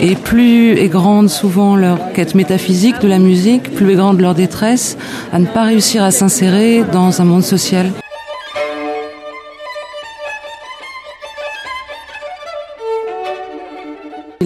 [0.00, 4.34] Et plus est grande souvent leur quête métaphysique de la musique, plus est grande leur
[4.34, 4.96] détresse
[5.32, 7.90] à ne pas réussir à s'insérer dans un monde social.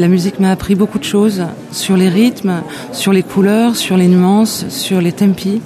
[0.03, 2.55] La musique m'a appris beaucoup de choses sur les rythmes,
[2.90, 5.61] sur les couleurs, sur les nuances, sur les tempi.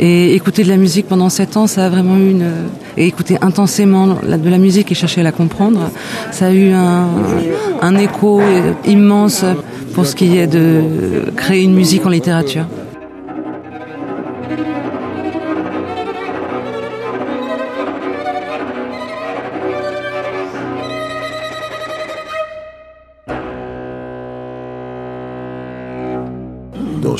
[0.00, 2.50] Et écouter de la musique pendant sept ans, ça a vraiment eu une...
[2.96, 5.90] Et écouter intensément de la musique et chercher à la comprendre,
[6.30, 8.40] ça a eu un, écho
[8.86, 9.44] immense
[9.92, 12.64] pour ce qui est de créer une musique en littérature.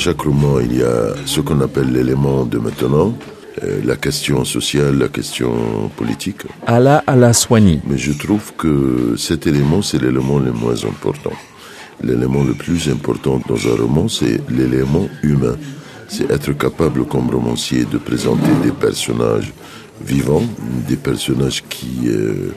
[0.05, 3.15] Chaque roman, il y a ce qu'on appelle l'élément de maintenant,
[3.63, 6.43] euh, la question sociale, la question politique.
[6.67, 7.81] Ala à la soignie.
[7.89, 11.33] Mais je trouve que cet élément, c'est l'élément le moins important.
[12.03, 15.57] L'élément le plus important dans un roman, c'est l'élément humain.
[16.09, 19.55] C'est être capable, comme romancier, de présenter des personnages
[20.03, 20.43] vivants,
[20.87, 22.53] des personnages qui euh,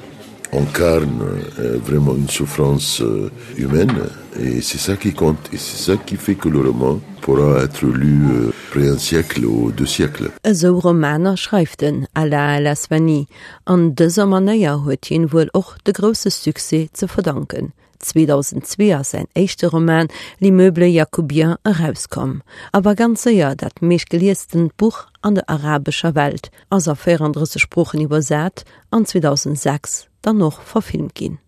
[0.53, 1.21] incarnent
[1.59, 3.93] euh, vraiment une souffrance euh, humaine.
[4.39, 5.49] Et c'est ça qui compte.
[5.53, 9.45] Et c'est ça qui fait que le roman pourra être lu euh, près un siècle
[9.45, 10.31] ou deux siècles.
[10.53, 13.27] So Romaner schreiften alla Lasvani.
[13.65, 13.93] An
[14.27, 17.73] Mannéier huet hien wohl och de grosse Suse ze verdanken.
[17.99, 20.07] 2002 sein echte Roman
[20.39, 22.41] Li Möble Jakobien herauskom,
[22.71, 28.01] aber ganze ja dat mees geliesten Buch an der arabischer Welt as er 34 Spprochen
[28.01, 31.39] übersät an 2006 dann noch verfilmt gin.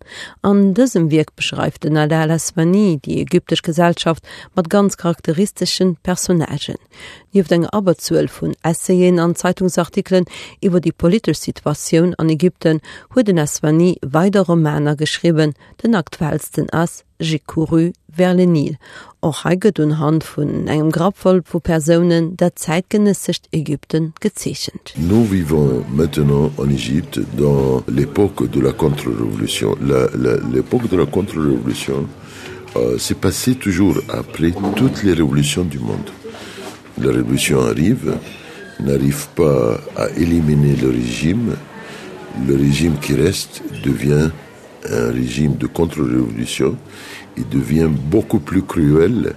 [0.42, 4.24] An diesem Wirk beschreift den Adal Asmani die ägyptisch Gesellschaft
[4.56, 6.78] mat ganz charakteristischen Personagen.
[7.34, 10.26] Nief eng Aberzuuel vun Essayen an Zeitungsartikeln
[10.62, 12.80] iwwer die politische Situation an Ägypten
[13.14, 15.54] huet den Asmani weiter Romaner geschrieben,
[15.84, 18.78] den aktuellsten ass Jekuru Verlenil
[19.20, 22.52] och heiget un Hand vun engem Grabvoll vu Personen der.
[24.98, 29.76] Nous vivons maintenant en Égypte dans l'époque de la contre-révolution.
[30.54, 32.08] L'époque de la contre-révolution
[32.76, 36.10] euh, s'est passée toujours après toutes les révolutions du monde.
[37.02, 38.18] La révolution arrive,
[38.80, 41.56] n'arrive pas à éliminer le régime,
[42.48, 44.30] le régime qui reste devient
[44.90, 46.78] un régime de contre-révolution
[47.40, 49.34] il devient beaucoup plus cruel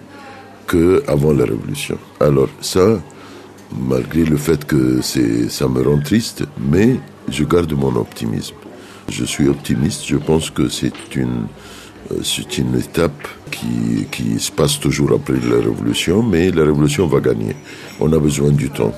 [0.68, 1.98] qu'avant la révolution.
[2.20, 3.00] Alors ça,
[3.88, 6.96] malgré le fait que ça me rend triste, mais
[7.28, 8.56] je garde mon optimisme.
[9.08, 11.46] Je suis optimiste, je pense que c'est une,
[12.12, 12.22] euh,
[12.58, 17.54] une étape qui, qui se passe toujours après la révolution, mais la révolution va gagner.
[18.00, 18.94] On a besoin du temps.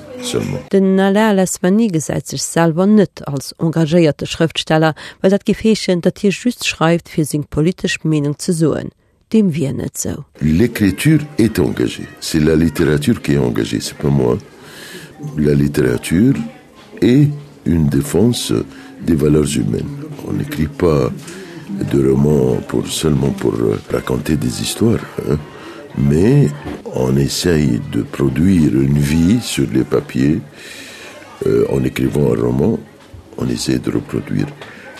[0.72, 6.18] Den Nallas war nie gesäit sich selber net als engagéierte Schriftsteller, weil dat Gefechen, dat
[6.18, 8.91] hier just schreibt fir seg polisch Menung zu soen.
[9.33, 10.25] Dem wir net so.
[10.41, 14.39] L'écriture est engagée, c'est la littérature qui est engagée, c'est pas moi.
[15.37, 16.35] La littérature
[17.01, 17.29] est
[17.64, 18.53] une défense
[19.07, 20.05] des valeurs humaines.
[20.27, 21.11] On n'écrit pas
[21.93, 23.55] de romans pour seulement pour
[23.91, 25.05] raconter des histoires.
[25.29, 25.39] Hein?
[25.99, 26.49] Mais
[26.84, 30.40] on essaye de produire une vie sur les papiers
[31.47, 32.78] euh, en écrivant un roman
[33.38, 34.47] on essaie de reproduire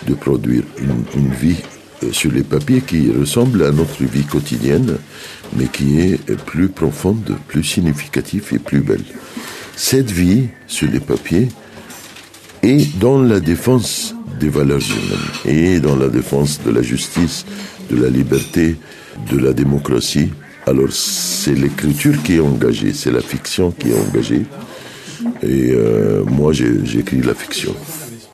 [0.07, 1.61] de produire une, vie
[2.03, 4.97] euh, sur les papiers qui ressemble à notre vie quotidienne
[5.55, 9.03] mais qui est plus profonde plus significatif et plus belle
[9.75, 11.49] cette vie sur les papiers
[12.61, 17.45] est dans la défense des valeurs humaines et dans la défense de la justice
[17.89, 18.75] de la liberté
[19.31, 20.31] de la démocratie.
[20.67, 24.45] Alors c'est l'écriture qui est engagée, c'est la fiction qui est engagée.
[25.43, 27.75] Et euh, moi j'écris la fiction.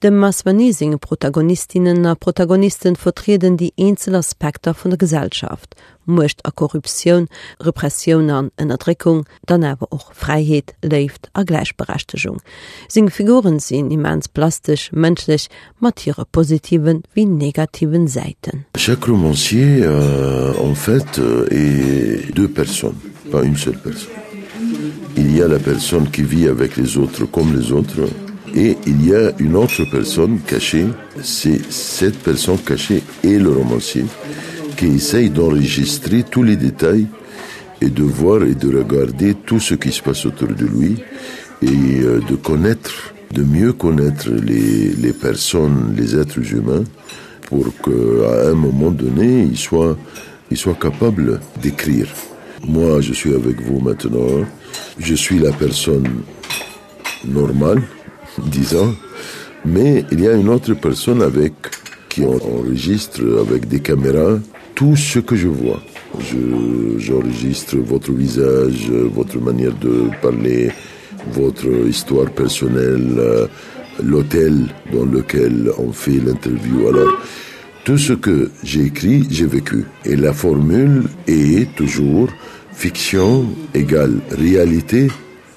[0.01, 5.75] De Maswanising Protagonistinnen a Protagonisten vertreten die einzel Aspekte von der Gesellschaft,
[6.07, 7.27] Mucht a Korruption,
[7.59, 8.49] Repression an
[9.45, 12.41] dann awer och Freiheit, left a Gleichberechtigung.
[12.87, 15.49] Sing Figuren sinn immens plastisch, menschlich,
[15.79, 18.65] matiere positiven wie negativen Seiten.
[18.75, 22.99] Chaque romancier euh, en fait euh, est deux personnes,
[23.31, 24.17] pas une seule personne.
[25.15, 28.09] Il y a la personne qui vit avec les autres comme les autres,
[28.55, 30.87] et il y a une autre personne cachée,
[31.21, 34.05] c'est cette personne cachée et le romancier
[34.77, 37.07] qui essaye d'enregistrer tous les détails
[37.81, 40.97] et de voir et de regarder tout ce qui se passe autour de lui
[41.61, 46.83] et euh, de connaître, de mieux connaître les, personnes, les êtres humains
[47.47, 49.97] pour qu'à un moment donné, il soit,
[50.49, 52.07] il soit capable d'écrire.
[52.65, 54.45] Moi, je suis avec vous maintenant,
[54.99, 56.07] je suis la personne
[57.25, 57.81] normale,
[58.37, 58.95] disons,
[59.65, 61.53] mais il y a une autre personne avec
[62.09, 64.39] qui enregistre avec des caméras
[64.75, 65.81] tout ce que je vois.
[66.97, 70.71] J'enregistre votre visage, votre manière de parler,
[71.31, 73.47] votre histoire personnelle,
[74.03, 76.87] l'hôtel dans lequel on fait l'interview.
[76.87, 77.13] Alors,
[77.83, 79.85] tout ce que j'ai écrit, j'ai vécu.
[80.05, 82.29] Et la formule est toujours
[82.73, 85.07] fiction égale réalité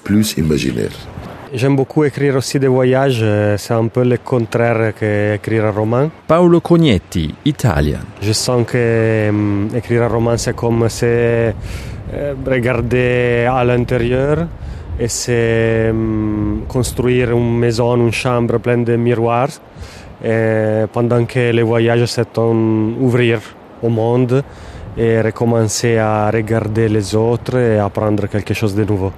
[0.03, 1.14] plus imaginaire.
[1.57, 6.09] J'aime beaucoup écrire aussi des voyages, euh, c'est un peu le contraire qu'écrire un roman.
[6.27, 7.99] Paolo Cognetti, italien.
[8.21, 11.55] Je sens que um, écrire un roman c'est comme c'est
[12.13, 14.47] euh, regarder à l'intérieur
[14.99, 19.61] et c'est um, construire une maison, une chambre pleine de miroirs
[20.21, 23.39] et pendant que les voyages c'est ouvrir
[23.81, 24.43] au monde
[24.97, 29.13] et recommencer à regarder les autres et apprendre quelque chose de nouveau.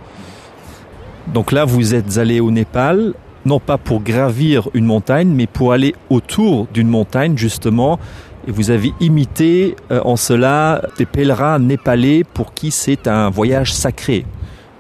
[1.34, 3.14] Donc là, vous êtes allé au Népal,
[3.46, 8.00] non pas pour gravir une montagne, mais pour aller autour d'une montagne, justement.
[8.48, 13.74] Et vous avez imité euh, en cela des pèlerins népalais pour qui c'est un voyage
[13.74, 14.26] sacré.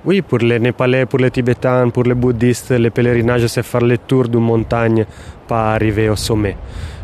[0.07, 3.97] Oui, pour les Népalais, pour les Tibétains, pour les bouddhistes, le pèlerinage, c'est faire le
[3.97, 5.05] tour d'une montagne,
[5.45, 6.55] pas arriver au sommet.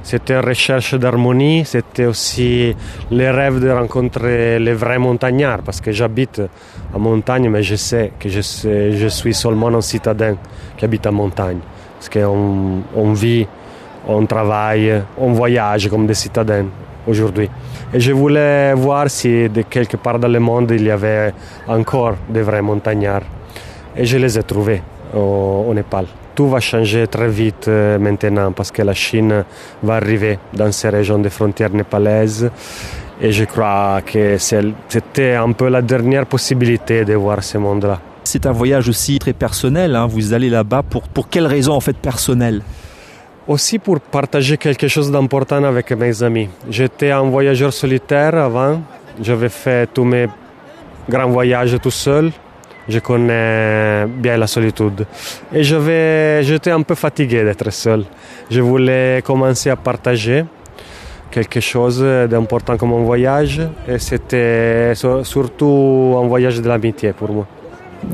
[0.02, 2.74] C'était une recherche d'harmonie, c'était aussi
[3.12, 6.44] le rêve de rencontrer les vrais montagnards, parce que j'habite
[6.94, 10.38] en montagne, mais je sais que je, sais, je suis seulement un citadin
[10.78, 11.60] qui habite en montagne.
[11.96, 13.46] Parce qu'on on vit,
[14.08, 16.68] on travaille, on voyage comme des citadins
[17.06, 17.50] aujourd'hui.
[17.96, 21.32] Et je voulais voir si de quelque part dans le monde il y avait
[21.68, 23.22] encore des vrais montagnards.
[23.96, 24.82] Et je les ai trouvés
[25.14, 26.08] au, au Népal.
[26.34, 29.46] Tout va changer très vite euh, maintenant parce que la Chine
[29.84, 32.50] va arriver dans ces régions des frontières népalaises
[33.22, 38.00] et je crois que c'était un peu la dernière possibilité de voir ce monde-là.
[38.24, 40.08] C'est un voyage aussi très personnel, hein.
[40.08, 42.64] vous allez là-bas pour, pour quelles raisons en fait personnelles
[43.48, 46.50] Aussi pour partager quelque chose d'important avec mes amis.
[46.70, 48.82] J'étais un voyageur solitaire avant,
[49.22, 50.28] j'avais fait tous mes
[51.10, 52.32] grands voyages tout seul
[52.88, 55.06] je connais bien la solitude.
[55.54, 58.04] Et j'étais un peu fatigué d'être seul.
[58.50, 60.46] Je voulais commencer à partager
[61.32, 67.48] quelque chose d'important comme un voyage et c'était surtout un voyage de l'amitié pour moi.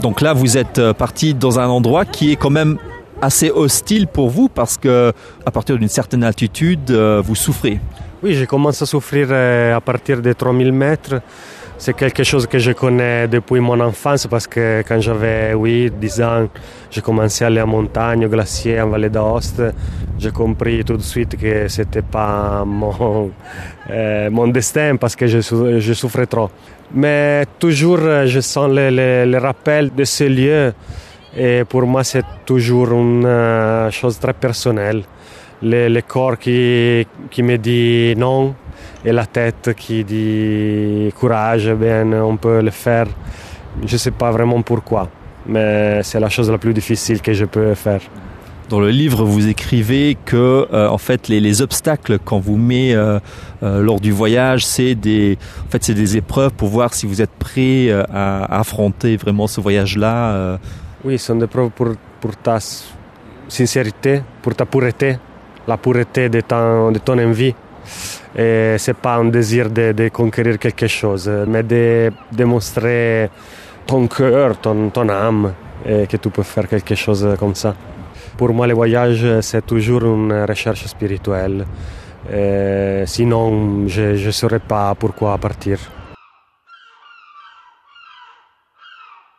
[0.02, 2.78] Donc là, vous êtes euh, parti dans un endroit qui est quand même
[3.22, 5.14] assez hostile pour vous parce que
[5.46, 7.80] à partir d'une certaine altitude, euh, vous souffrez.
[8.22, 11.22] Oui, j'ai commencé à souffrir euh, à partir de 3000 mètres.
[11.78, 16.22] C'est quelque chose que je connais depuis mon enfance parce que quand j'avais 8, 10
[16.22, 16.48] ans,
[16.92, 19.64] j'ai commencé à aller en montagne, au glacier, en vallée d'Aoste.
[20.18, 23.32] J'ai compris tout de suite que ce n'était pas mon,
[23.90, 25.40] euh, destin parce que je,
[25.80, 26.50] je, souffrais trop.
[26.94, 30.74] Mais toujours, je sens le, le, le rappel de ce lieu
[31.38, 35.04] et pour moi, c'est toujours une euh, chose très personnelle.
[35.62, 38.56] Le, le corps qui, qui me dit non,
[39.04, 43.08] et la tête qui dit courage, bien on peut le faire.
[43.86, 45.10] Je ne sais pas vraiment pourquoi,
[45.46, 48.02] mais c'est la chose la plus difficile que je peux faire.
[48.70, 52.94] Dans le livre, vous écrivez que euh, en fait les, les obstacles qu'on vous met
[52.94, 53.20] euh,
[53.64, 57.32] euh, lors du voyage, c'est des en fait des épreuves pour voir si vous êtes
[57.32, 60.60] prêt euh, à, à affronter vraiment ce voyage-là.
[61.04, 62.60] Oui, ce sont des preuves pour, pour ta
[63.48, 65.18] sincérité, pour ta pureté,
[65.68, 67.56] la pureté de ton, de ton envie.
[68.38, 73.30] Et c'est pas un désir de, de conquérir quelque chose, mais de démontrer
[73.86, 75.54] ton cœur, ton, ton âme,
[75.86, 77.74] que tu peux faire quelque chose comme ça.
[78.38, 81.66] Pour moi, le voyage, c'est toujours une recherche spirituelle.
[83.06, 85.80] Sinon, je ne saurais pas pourquoi partir.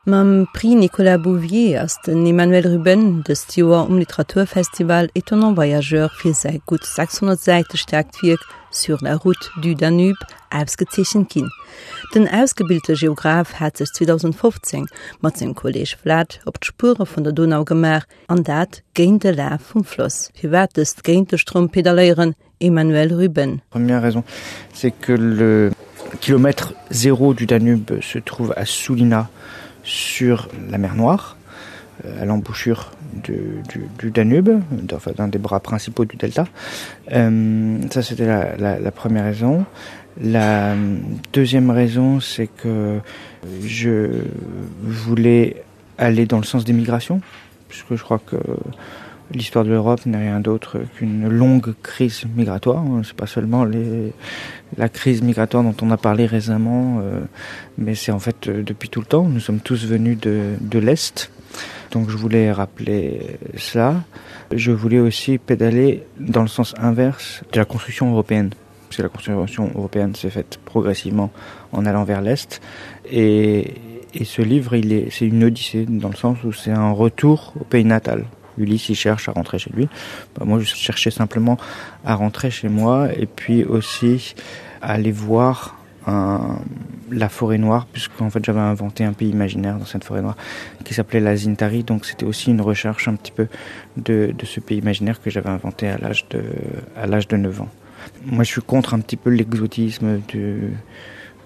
[0.06, 6.32] Mam Pri Nicolas Bouvier ass den Emmanuel Ruben de Stewer um Literaturfestival étonnant Voyageur fir
[6.32, 8.40] sei gut 600 Seite stärkt wiek
[8.70, 10.16] sur la Route du Danube
[10.50, 11.50] ausgezechen kin.
[12.14, 14.86] Den ausgebildete Geograf hat sich 2015
[15.20, 19.32] mat dem Kolleg Flat op d' Spure vun der Donau gemer an dat géint de
[19.32, 20.30] La vum Floss.
[20.40, 23.60] Hi watest géint de Strom pedaléieren Emmanuel Ruben.
[23.68, 24.24] Première raison,
[24.72, 25.72] c'est que le
[26.22, 29.28] kilomètre zéro du Danube se trouve à Soulina
[29.84, 31.36] sur la mer Noire,
[32.04, 32.92] euh, à l'embouchure
[33.24, 34.50] du, Danube,
[34.92, 36.46] enfin, d'un des bras principaux du delta.
[37.12, 39.64] Euh, ça, c'était la première raison.
[40.22, 40.74] La
[41.32, 42.98] deuxième raison, c'est que
[43.64, 44.08] je
[44.82, 45.62] voulais
[45.98, 47.20] aller dans le sens des migrations,
[47.68, 48.36] puisque je crois que
[49.32, 52.84] l'histoire de l'Europe n'est rien d'autre qu'une longue crise migratoire.
[53.04, 54.12] C'est pas seulement les,
[54.76, 57.20] la crise migratoire dont on a parlé récemment, euh,
[57.78, 59.24] mais c'est en fait euh, depuis tout le temps.
[59.24, 61.30] Nous sommes tous venus de, de l'Est.
[61.90, 64.02] Donc je voulais rappeler cela.
[64.52, 68.50] Je voulais aussi pédaler dans le sens inverse de la construction européenne.
[68.88, 71.30] Parce que la construction européenne s'est faite progressivement
[71.72, 72.60] en allant vers l'Est.
[73.10, 73.74] Et,
[74.14, 74.76] et ce livre,
[75.10, 78.24] c'est une odyssée dans le sens où c'est un retour au pays natal.
[78.60, 79.88] Ulysse il cherche à rentrer chez lui.
[80.36, 81.56] Bah, moi, je cherchais simplement
[82.04, 84.34] à rentrer chez moi et puis aussi
[84.82, 86.58] à aller voir un,
[87.10, 90.36] la forêt noire puisqu'en fait j'avais inventé un pays imaginaire dans cette forêt noire
[90.84, 91.84] qui s'appelait la Zintari.
[91.84, 93.48] Donc c'était aussi une recherche un petit peu
[93.96, 96.42] de, de ce pays imaginaire que j'avais inventé à l'âge de
[96.96, 97.68] à l'âge de 9 ans.
[98.26, 100.72] Moi je suis contre un petit peu l'exotisme du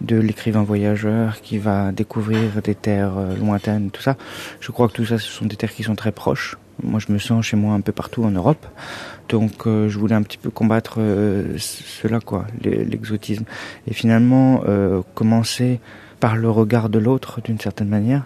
[0.01, 4.17] de l'écrivain voyageur qui va découvrir des terres euh, lointaines tout ça.
[4.61, 7.13] Je crois que tout ça ce sont des terres qui sont très proches moi je
[7.13, 8.67] me sens chez moi un peu partout en Europe.
[9.29, 13.45] Donc euh, je voulais un petit peu combattre euh, cela quoi l'exotisme.
[13.87, 15.81] Et finalement euh, commencer
[16.21, 18.25] par le regard de l'autre d'une certaine manière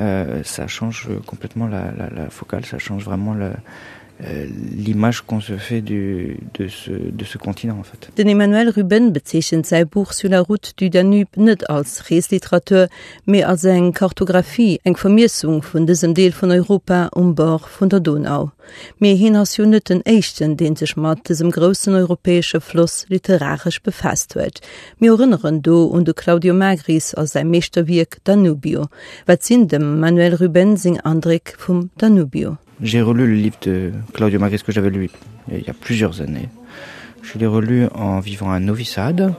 [0.00, 3.52] euh, ça change complètement la, la, la focale ça change vraiment Euh,
[4.20, 8.10] l'image qu'on se fait du, de, ce, de ce continent en fait.
[8.16, 12.88] Den Emmanuel Ruben bezechen sei Buch sur la Route du Danube net als Reesliterateur
[13.26, 18.00] mé als eng Kartografie eng Vermissung vun dessen Deel von Europa um bord von der
[18.00, 18.50] Donau.
[18.98, 24.60] Me hin as Uniten Echten den sech mat desem großen europäische Floss literarisch befasst huet.
[24.98, 28.88] Mi rinneren do und de Claudio Magris aus sein Meesterwirk Danubio,
[29.26, 32.58] wat sinn dem Manuel Ruben sing Andrik vum Danubio.
[32.80, 35.10] J'ai relu le livre de Claudio Magris que j'avais lu
[35.50, 36.48] il y a plusieurs années.
[37.22, 39.34] Je l'ai relu en vivant un novissade.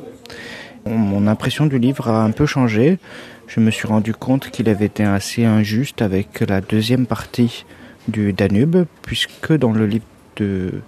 [0.86, 3.00] Mon impression du livre a un peu changé.
[3.48, 7.66] Je me suis rendu compte qu'il avait été assez injuste avec la deuxième partie
[8.08, 10.82] du Danube, puisque dans le livre de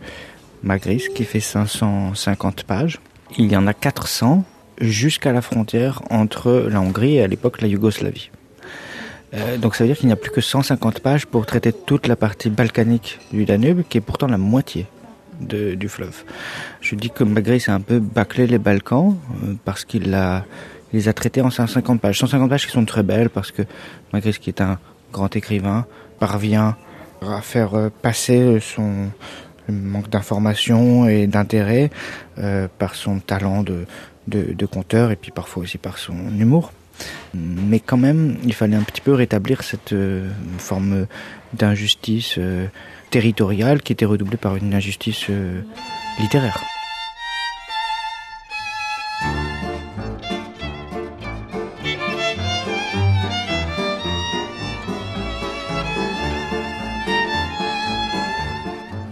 [0.63, 2.99] Magris, qui fait 550 pages,
[3.37, 4.43] il y en a 400
[4.79, 8.29] jusqu'à la frontière entre la Hongrie et à l'époque la Yougoslavie.
[9.34, 12.07] Euh, donc ça veut dire qu'il n'y a plus que 150 pages pour traiter toute
[12.07, 14.88] la partie balkanique du Danube, qui est pourtant la moitié
[15.39, 16.23] de, du fleuve.
[16.82, 20.45] Je dis que Magri s'est un peu bâclé les Balkans euh, parce qu'il a
[20.93, 23.61] il les a traités en 150 pages 150 pages qui sont très belles parce que
[24.11, 24.77] Magri qui est un
[25.13, 25.86] grand écrivain
[26.19, 26.75] parvient
[27.21, 29.09] à faire euh, passer son
[29.69, 31.91] manque d'information et d'intérêt
[32.39, 33.86] euh, par son talent de,
[34.27, 36.73] de, de conteur et puis parfois aussi par son humour
[37.33, 41.07] mais quand même il fallait un petit peu rétablir cette euh, forme
[41.53, 42.67] d'injustice euh,
[43.09, 45.61] territoriale qui était redoublée par une injustice euh,
[46.19, 46.61] littéraire.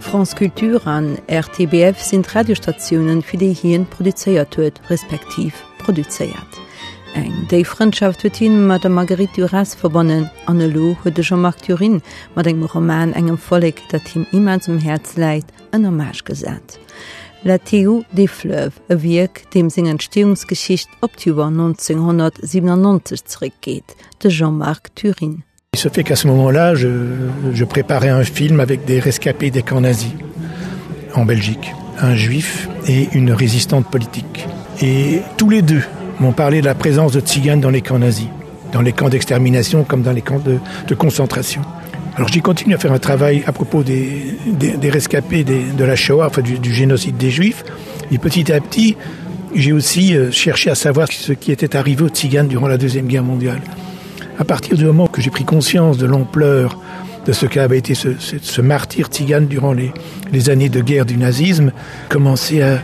[0.00, 6.69] France Kultur an RTBF sind Radiostationen fir déi hien produzéiert huet respektiv produzéiert
[7.14, 11.40] eng déi Freundschaft huet hin mat der Marguerite Duras verbonnen an lo huet de Jean
[11.40, 12.00] Marturin
[12.34, 16.78] mat engem Roman engem Folleg dat Team immer zum Herz an der Marsch gesat.
[17.42, 24.94] La TU de Fleuve e wiek dem seg Entstehungsgeschicht op Tuber 1997 zurückgeht, de Jean-Marc
[24.94, 25.42] Turin.
[25.72, 26.88] Il se fait qu'à ce moment-là, je,
[27.54, 30.12] je préparais un film avec des rescapés des camps nazis
[31.14, 34.46] en Belgique, un juif et une résistante politique.
[34.82, 35.82] Et tous les deux
[36.20, 38.28] m'ont parlé de la présence de tziganes dans les camps nazis,
[38.72, 41.62] dans les camps d'extermination comme dans les camps de, concentration.
[42.16, 46.26] Alors j'ai continué à faire un travail à propos des, des, rescapés de la Shoah,
[46.26, 47.64] enfin, du, génocide des juifs.
[48.12, 48.96] Et petit à petit,
[49.54, 53.06] j'ai aussi euh, cherché à savoir ce qui était arrivé aux tziganes durant la deuxième
[53.06, 53.60] guerre mondiale.
[54.38, 56.78] À partir du moment que j'ai pris conscience de l'ampleur
[57.26, 59.92] de ce qu'avait été ce, ce, ce martyr tzigane durant les,
[60.32, 61.72] les années de guerre du nazisme,
[62.08, 62.78] commencé à,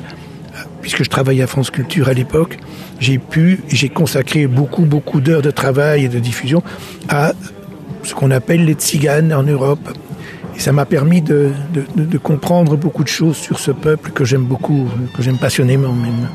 [0.80, 2.58] puisque je travaillais à France Culture à l'époque,
[3.00, 6.62] j'ai pu, j'ai consacré beaucoup, beaucoup d'heures de travail et de diffusion
[7.08, 7.32] à
[8.02, 9.88] ce qu'on appelle les tziganes en Europe.
[10.56, 11.52] Et ça m'a permis de,
[12.22, 16.28] comprendre beaucoup de choses sur ce peuple que j'aime beaucoup, que j'aime passionnément même.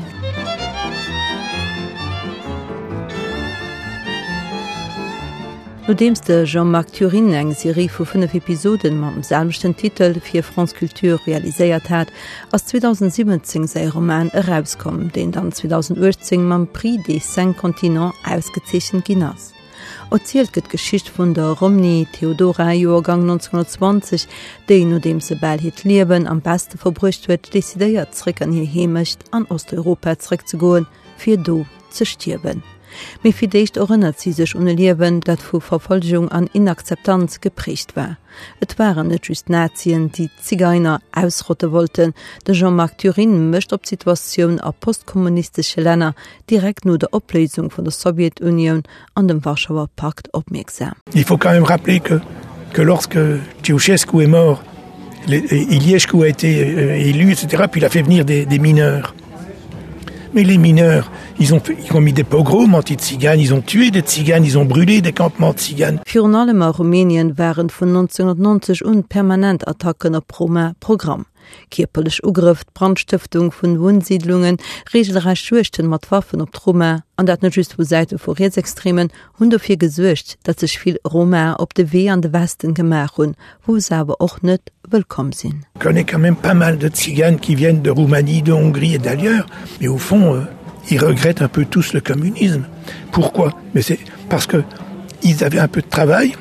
[5.92, 11.20] No demste Jean-Marc Thurin eng Serie vu fünf Episoden ma dem selmchten Titel fir Franzkultur
[11.26, 12.08] realiséiert hat
[12.50, 19.52] ass 2017 sei Roman herauskom, den dann 2018 man Prix de Saint Kontinent ausgezechen Ginas.
[20.10, 24.26] Erzielt gëtt Geschicht vun der Romni Theodora Joergang 1920,
[24.68, 28.64] déi no dem se Bel het Liwen am beste verbrucht huet, desideiert zrick an hier
[28.64, 30.86] hemecht an Osteuropa zrick zu goen,
[31.18, 32.71] fir do ze stirben
[33.22, 38.16] mé fidéicht orinnert sie sech une Liwen, dat vu Verfolgung an Inakzeptanz geprecht war.
[38.60, 42.14] Et waren net just Nazien, die Zigeiner ausrotte wollten,
[42.46, 46.14] de Jean-Marc Thurin mecht op Situationun a postkommunistische Länner
[46.50, 48.82] direkt no der Oplesung von der Sowjetunion
[49.14, 50.94] an dem Warschauer Pakt opmerksam.
[51.14, 52.20] Il faut quand même rappeler que,
[52.72, 53.18] que lorsque
[53.62, 54.62] Ceausescu est mort,
[55.28, 59.14] Iliescu a été euh, élu, etc., puis il a fait venir des, des mineurs
[60.34, 63.60] mais les mineurs ils ont fait, ils ont mis des pogroms anti tziganes ils ont
[63.60, 66.00] tué des tziganes ils ont brûlé des campements tziganes.
[66.06, 71.24] Fionalem Rumänien waren von 1990 und permanent Attacken op Proma Programm
[71.70, 74.56] kipelch Ugrifft, Brandstiftung vun Wunsiedlungen,
[74.92, 79.76] regelreich Schuchten mat Waffen op Trumme, an dat net just wo seitite Vorreetsextremen hun fir
[79.78, 83.34] gesuercht, dat sech viel roma op de Weh an de Westen gemach hun,
[83.64, 85.64] wo sewer och net willkom sinn.
[85.78, 89.46] Connais quand même pas mal de Tziganes qui viennent de Roumanie, de Hongrie et d'ailleurs,
[89.80, 90.44] mais au fond, euh,
[90.90, 92.64] ils regrettent un peu tous le communisme.
[93.12, 93.52] Pourquoi?
[93.74, 94.62] Mais c'est parce que
[95.22, 96.34] ils avaient un peu de travail,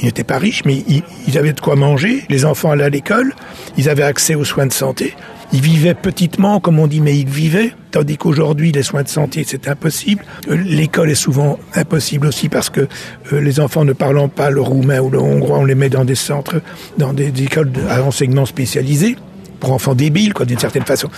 [0.00, 2.24] ils n'étaient pas riches mais ils, avaient de quoi manger.
[2.28, 3.34] Les enfants allaient à l'école
[3.76, 5.14] ils avaient accès aux soins de santé.
[5.52, 7.72] Ils vivaient petitement comme on dit mais ils vivaient.
[7.90, 10.24] Tandis qu'aujourd'hui les soins de santé c'est impossible.
[10.48, 12.88] Euh, l'école est souvent impossible aussi parce que
[13.32, 16.04] euh, les enfants ne parlant pas le roumain ou le hongrois on les met dans
[16.04, 16.60] des centres
[16.98, 19.16] dans des, écoles à enseignement spécialisé
[19.58, 21.08] pour enfants débiles quoi d'une certaine façon.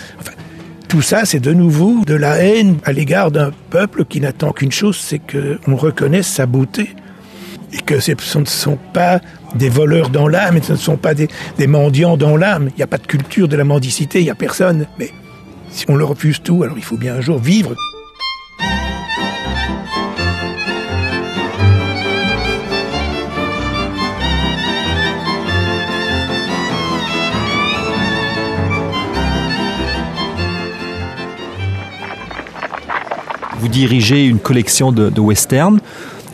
[0.89, 4.73] Tout ça c'est de nouveau de la haine à l'égard d'un peuple qui n'attend qu'une
[4.73, 6.95] chose c'est qu'on reconnaisse sa beauté
[7.73, 9.21] et que ce ne sont pas
[9.55, 12.69] des voleurs dans l'âme ce ne sont pas des, des mendiants dans l'âme.
[12.71, 14.87] Il n'y a pas de culture de la mendicité il n'y a personne.
[14.99, 15.11] Mais
[15.71, 17.75] si on le refuse tout alors il faut bien un jour vivre.
[33.59, 35.79] Vous dirigez une collection de, de western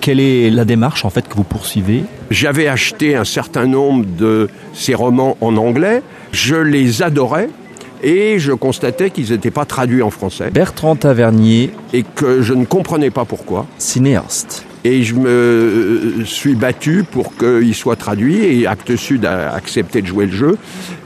[0.09, 2.03] quelle est la démarche en fait que vous poursuivez?
[2.31, 6.03] J'avais acheté un certain nombre de ces romans en anglais,
[6.33, 7.51] je les adorais
[8.03, 10.51] et je constatais qu'ils n'étaient pas traduits en français.
[10.51, 13.67] Bertrand Tavernier et que je ne comprenais pas pourquoi.
[13.77, 14.65] Cinéaste.
[14.83, 20.01] Et je me euh, suis battu pour qu'il soit traduit et Acte Sud a accepté
[20.01, 20.57] de jouer le jeu.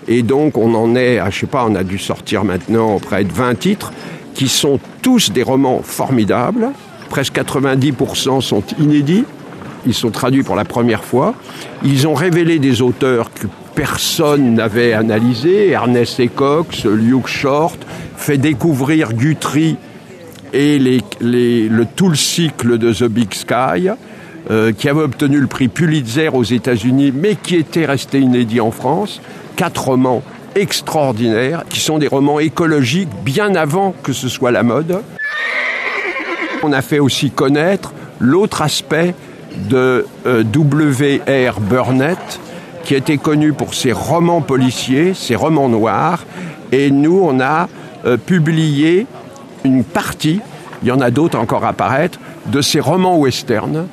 [0.07, 3.25] Et donc on en est, à, je sais pas, on a dû sortir maintenant près
[3.25, 3.93] de 20 titres
[4.33, 6.69] qui sont tous des romans formidables
[7.13, 9.27] presque 90% sont inédits.
[9.85, 11.35] Ils sont traduits pour la première fois.
[11.85, 17.79] Ils ont révélé des auteurs que personne n'avait analysé Ernest Ecox, Luke Short,
[18.17, 19.77] fait découvrir Guthrie
[20.55, 23.91] et les, les, le tout le cycle de The Big Sky,
[24.51, 28.71] euh, qui avait obtenu le prix Pulitzer aux États-Unis, mais qui était resté inédit en
[28.71, 29.21] France.
[29.57, 30.23] Quatre romans
[30.55, 35.03] extraordinaires, qui sont des romans écologiques bien avant que ce soit la mode.
[36.63, 39.15] On a fait aussi connaître l'autre aspect
[39.69, 42.41] de euh, WR Burnett,
[42.85, 46.25] qui était connu pour ses romans policiers, ses romans noirs,
[46.71, 47.69] et nous on a
[48.07, 49.07] euh, publié
[49.65, 50.41] une partie,
[50.83, 53.87] il y en a d'autres encore apparaître, de ses romans western.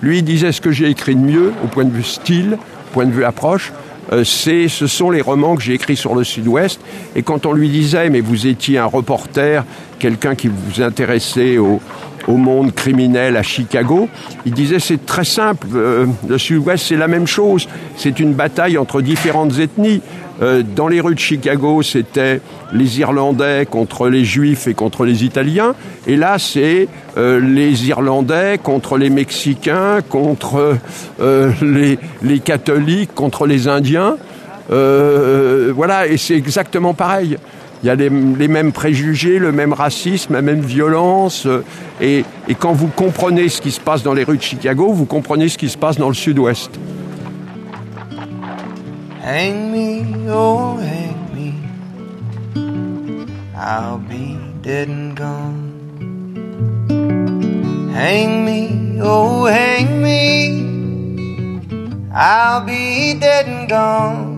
[0.00, 2.56] Lui disait ce que j'ai écrit de mieux au point de vue style,
[2.92, 3.72] point de vue approche,
[4.12, 6.80] euh, ce sont les romans que j'ai écrits sur le sud-ouest.
[7.16, 9.64] Et quand on lui disait mais vous étiez un reporter
[9.98, 11.80] quelqu'un qui vous intéressait au,
[12.28, 14.08] au monde criminel à Chicago,
[14.46, 18.78] il disait c'est très simple, euh, le sud-ouest c'est la même chose, c'est une bataille
[18.78, 20.00] entre différentes ethnies.
[20.42, 22.40] Euh, dans les rues de Chicago, c'était
[22.72, 25.74] les Irlandais contre les Juifs et contre les Italiens.
[26.08, 30.76] Et là, c'est euh, les Irlandais contre les Mexicains, contre
[31.20, 34.16] euh, les, les catholiques, contre les Indiens.
[34.72, 37.36] Euh, voilà, et c'est exactement pareil
[37.84, 41.62] il y a les, mêmes préjugés, le même racisme, la même violence euh,
[42.00, 45.04] et, et quand vous comprenez ce qui se passe dans les rues de Chicago, vous
[45.04, 46.70] comprenez ce qui se passe dans le sud-ouest.
[49.22, 51.52] Hang me, oh, hang me.
[53.54, 55.74] I'll be dead and gone
[57.92, 61.50] hang me oh hang me
[62.14, 64.33] I'll be dead and gone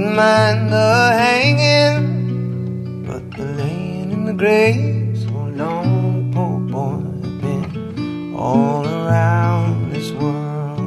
[0.00, 7.02] wouldn't mind the hanging but the laying in the grave so long poor boy
[7.42, 10.80] been all around this world.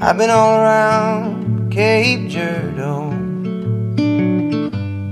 [0.00, 3.10] I've been all around Cape Girardeau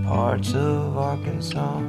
[0.07, 1.83] parts of Arkansas.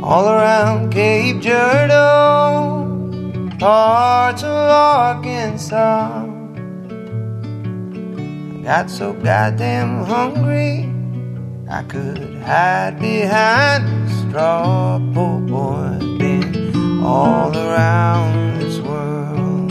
[0.00, 2.83] All around Cape Girardeau
[3.64, 6.26] parts of Arkansas
[8.52, 10.92] I got so goddamn hungry
[11.70, 19.70] I could hide behind the straw poor boy been all around this world.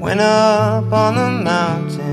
[0.00, 2.07] Went up on the mountain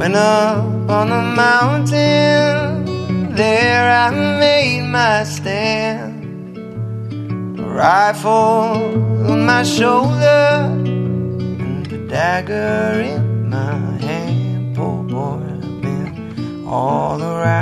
[0.00, 4.08] went up on the mountain there I
[4.40, 6.56] made my stand.
[7.60, 13.76] A rifle on my shoulder and the dagger in my
[14.06, 14.74] hand.
[14.74, 17.59] Poor boy I've been all around